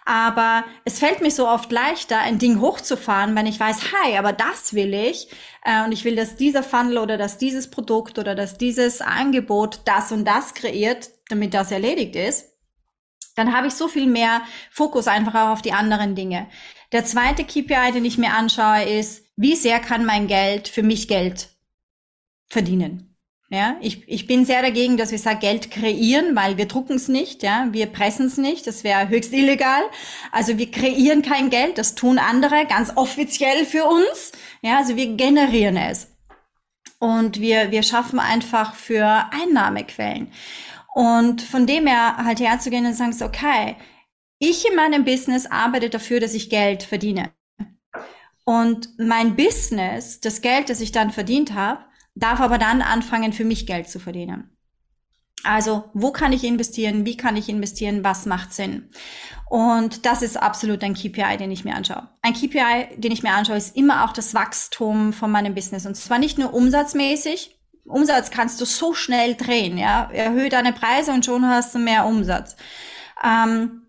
[0.04, 4.32] Aber es fällt mir so oft leichter, ein Ding hochzufahren, wenn ich weiß, hi, aber
[4.32, 5.28] das will ich.
[5.64, 9.80] Äh, und ich will, dass dieser Funnel oder dass dieses Produkt oder dass dieses Angebot
[9.84, 12.50] das und das kreiert, damit das erledigt ist.
[13.36, 16.48] Dann habe ich so viel mehr Fokus einfach auch auf die anderen Dinge.
[16.92, 21.08] Der zweite KPI, den ich mir anschaue, ist, wie sehr kann mein Geld für mich
[21.08, 21.48] Geld
[22.48, 23.11] verdienen?
[23.52, 27.08] Ja, ich, ich bin sehr dagegen, dass wir sagen, Geld kreieren, weil wir drucken es
[27.08, 29.82] nicht, ja, wir pressen es nicht, das wäre höchst illegal.
[30.30, 34.32] Also wir kreieren kein Geld, das tun andere ganz offiziell für uns.
[34.62, 36.08] Ja, also wir generieren es.
[36.98, 40.32] Und wir, wir schaffen einfach für Einnahmequellen.
[40.94, 43.76] Und von dem her halt herzugehen und sagen, okay,
[44.38, 47.32] ich in meinem Business arbeite dafür, dass ich Geld verdiene.
[48.46, 51.84] Und mein Business, das Geld, das ich dann verdient habe,
[52.14, 54.56] darf aber dann anfangen, für mich Geld zu verdienen.
[55.44, 57.04] Also, wo kann ich investieren?
[57.04, 58.04] Wie kann ich investieren?
[58.04, 58.90] Was macht Sinn?
[59.50, 62.08] Und das ist absolut ein KPI, den ich mir anschaue.
[62.22, 65.84] Ein KPI, den ich mir anschaue, ist immer auch das Wachstum von meinem Business.
[65.84, 67.58] Und zwar nicht nur umsatzmäßig.
[67.84, 70.08] Umsatz kannst du so schnell drehen, ja.
[70.12, 72.56] Erhöhe deine Preise und schon hast du mehr Umsatz.
[73.22, 73.81] Ähm,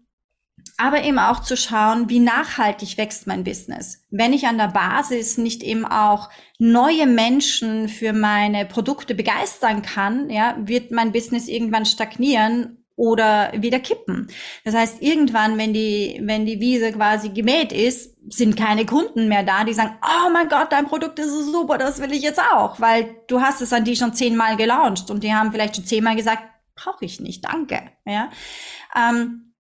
[0.84, 4.04] aber eben auch zu schauen, wie nachhaltig wächst mein Business.
[4.12, 6.30] Wenn ich an der Basis nicht eben auch
[6.60, 13.80] neue Menschen für meine Produkte begeistern kann, ja, wird mein Business irgendwann stagnieren oder wieder
[13.80, 14.28] kippen.
[14.66, 19.44] Das heißt, irgendwann, wenn die, wenn die Wiese quasi gemäht ist, sind keine Kunden mehr
[19.44, 22.42] da, die sagen, oh mein Gott, dein Produkt ist so super, das will ich jetzt
[22.42, 25.86] auch, weil du hast es an die schon zehnmal gelauncht und die haben vielleicht schon
[25.86, 26.44] zehnmal gesagt,
[26.76, 27.84] brauche ich nicht, danke.
[28.06, 28.30] Ja.
[28.94, 29.53] Ähm,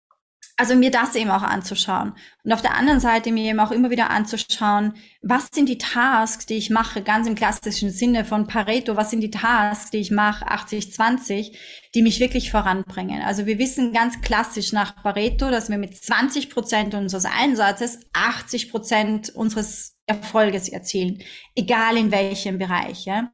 [0.61, 2.13] also mir das eben auch anzuschauen.
[2.43, 4.93] Und auf der anderen Seite mir eben auch immer wieder anzuschauen,
[5.23, 9.21] was sind die Tasks, die ich mache, ganz im klassischen Sinne von Pareto, was sind
[9.21, 11.57] die Tasks, die ich mache, 80-20,
[11.95, 13.23] die mich wirklich voranbringen.
[13.23, 18.69] Also wir wissen ganz klassisch nach Pareto, dass wir mit 20 Prozent unseres Einsatzes 80
[18.69, 21.23] Prozent unseres Erfolges erzielen,
[21.55, 23.05] egal in welchem Bereich.
[23.05, 23.31] Ja?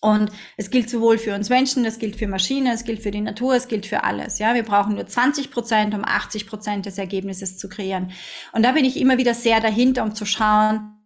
[0.00, 3.20] Und es gilt sowohl für uns Menschen, es gilt für Maschinen, es gilt für die
[3.20, 4.38] Natur, es gilt für alles.
[4.38, 8.10] Ja, wir brauchen nur 20 Prozent, um 80 Prozent des Ergebnisses zu kreieren.
[8.52, 10.96] Und da bin ich immer wieder sehr dahinter, um zu schauen,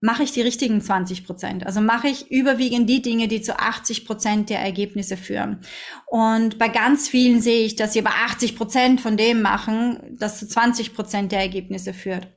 [0.00, 1.66] mache ich die richtigen 20 Prozent?
[1.66, 5.60] Also mache ich überwiegend die Dinge, die zu 80 Prozent der Ergebnisse führen.
[6.06, 10.38] Und bei ganz vielen sehe ich, dass sie aber 80 Prozent von dem machen, das
[10.38, 12.28] zu 20 Prozent der Ergebnisse führt.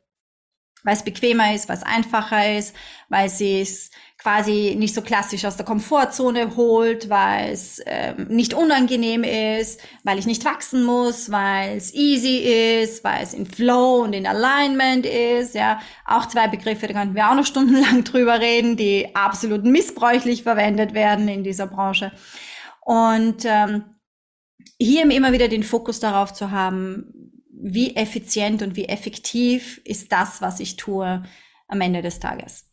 [0.83, 2.73] Weil es bequemer ist, weil es einfacher ist,
[3.09, 8.53] weil sie es quasi nicht so klassisch aus der Komfortzone holt, weil es ähm, nicht
[8.53, 14.03] unangenehm ist, weil ich nicht wachsen muss, weil es easy ist, weil es in Flow
[14.03, 15.55] und in Alignment ist.
[15.55, 20.43] Ja, auch zwei Begriffe, da könnten wir auch noch stundenlang drüber reden, die absolut missbräuchlich
[20.43, 22.11] verwendet werden in dieser Branche.
[22.81, 23.85] Und ähm,
[24.77, 30.41] hier immer wieder den Fokus darauf zu haben, wie effizient und wie effektiv ist das,
[30.41, 31.23] was ich tue
[31.67, 32.68] am Ende des Tages.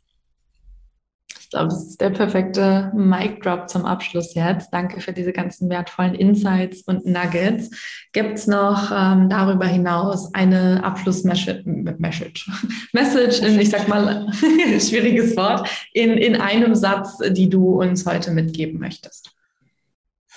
[1.56, 4.74] Glaube, das ist der perfekte Mic Drop zum Abschluss jetzt.
[4.74, 7.70] Danke für diese ganzen wertvollen Insights und Nuggets.
[8.12, 16.10] Gibt es noch ähm, darüber hinaus eine Abschlussmessage, Message, ich sag mal, schwieriges Wort, in,
[16.10, 19.34] in einem Satz, die du uns heute mitgeben möchtest?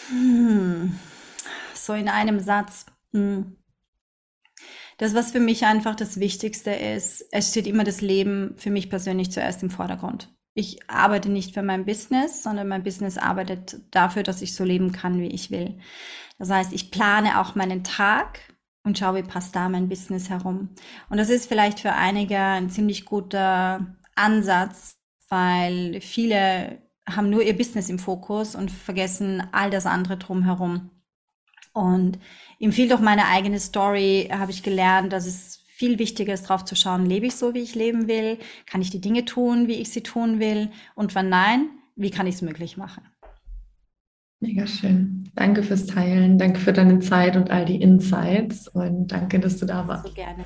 [0.08, 0.98] Hm.
[1.74, 2.86] So in einem Satz.
[3.12, 3.58] Hm.
[5.00, 8.90] Das, was für mich einfach das Wichtigste ist, es steht immer das Leben für mich
[8.90, 10.30] persönlich zuerst im Vordergrund
[10.60, 14.92] ich arbeite nicht für mein Business, sondern mein Business arbeitet dafür, dass ich so leben
[14.92, 15.80] kann, wie ich will.
[16.38, 18.40] Das heißt, ich plane auch meinen Tag
[18.84, 20.70] und schaue, wie passt da mein Business herum.
[21.10, 23.86] Und das ist vielleicht für einige ein ziemlich guter
[24.16, 24.98] Ansatz,
[25.30, 30.92] weil viele haben nur ihr Business im Fokus und vergessen all das andere drumherum.
[31.74, 32.20] Und
[32.58, 36.66] ihm fiel doch meine eigene Story, habe ich gelernt, dass es viel wichtiger ist, darauf
[36.66, 38.38] zu schauen, lebe ich so, wie ich leben will?
[38.66, 40.72] Kann ich die Dinge tun, wie ich sie tun will?
[40.94, 43.04] Und wenn nein, wie kann ich es möglich machen?
[44.42, 45.32] Mega schön.
[45.36, 46.38] Danke fürs Teilen.
[46.38, 48.68] Danke für deine Zeit und all die Insights.
[48.68, 50.06] Und danke, dass du da warst.
[50.06, 50.46] So gerne.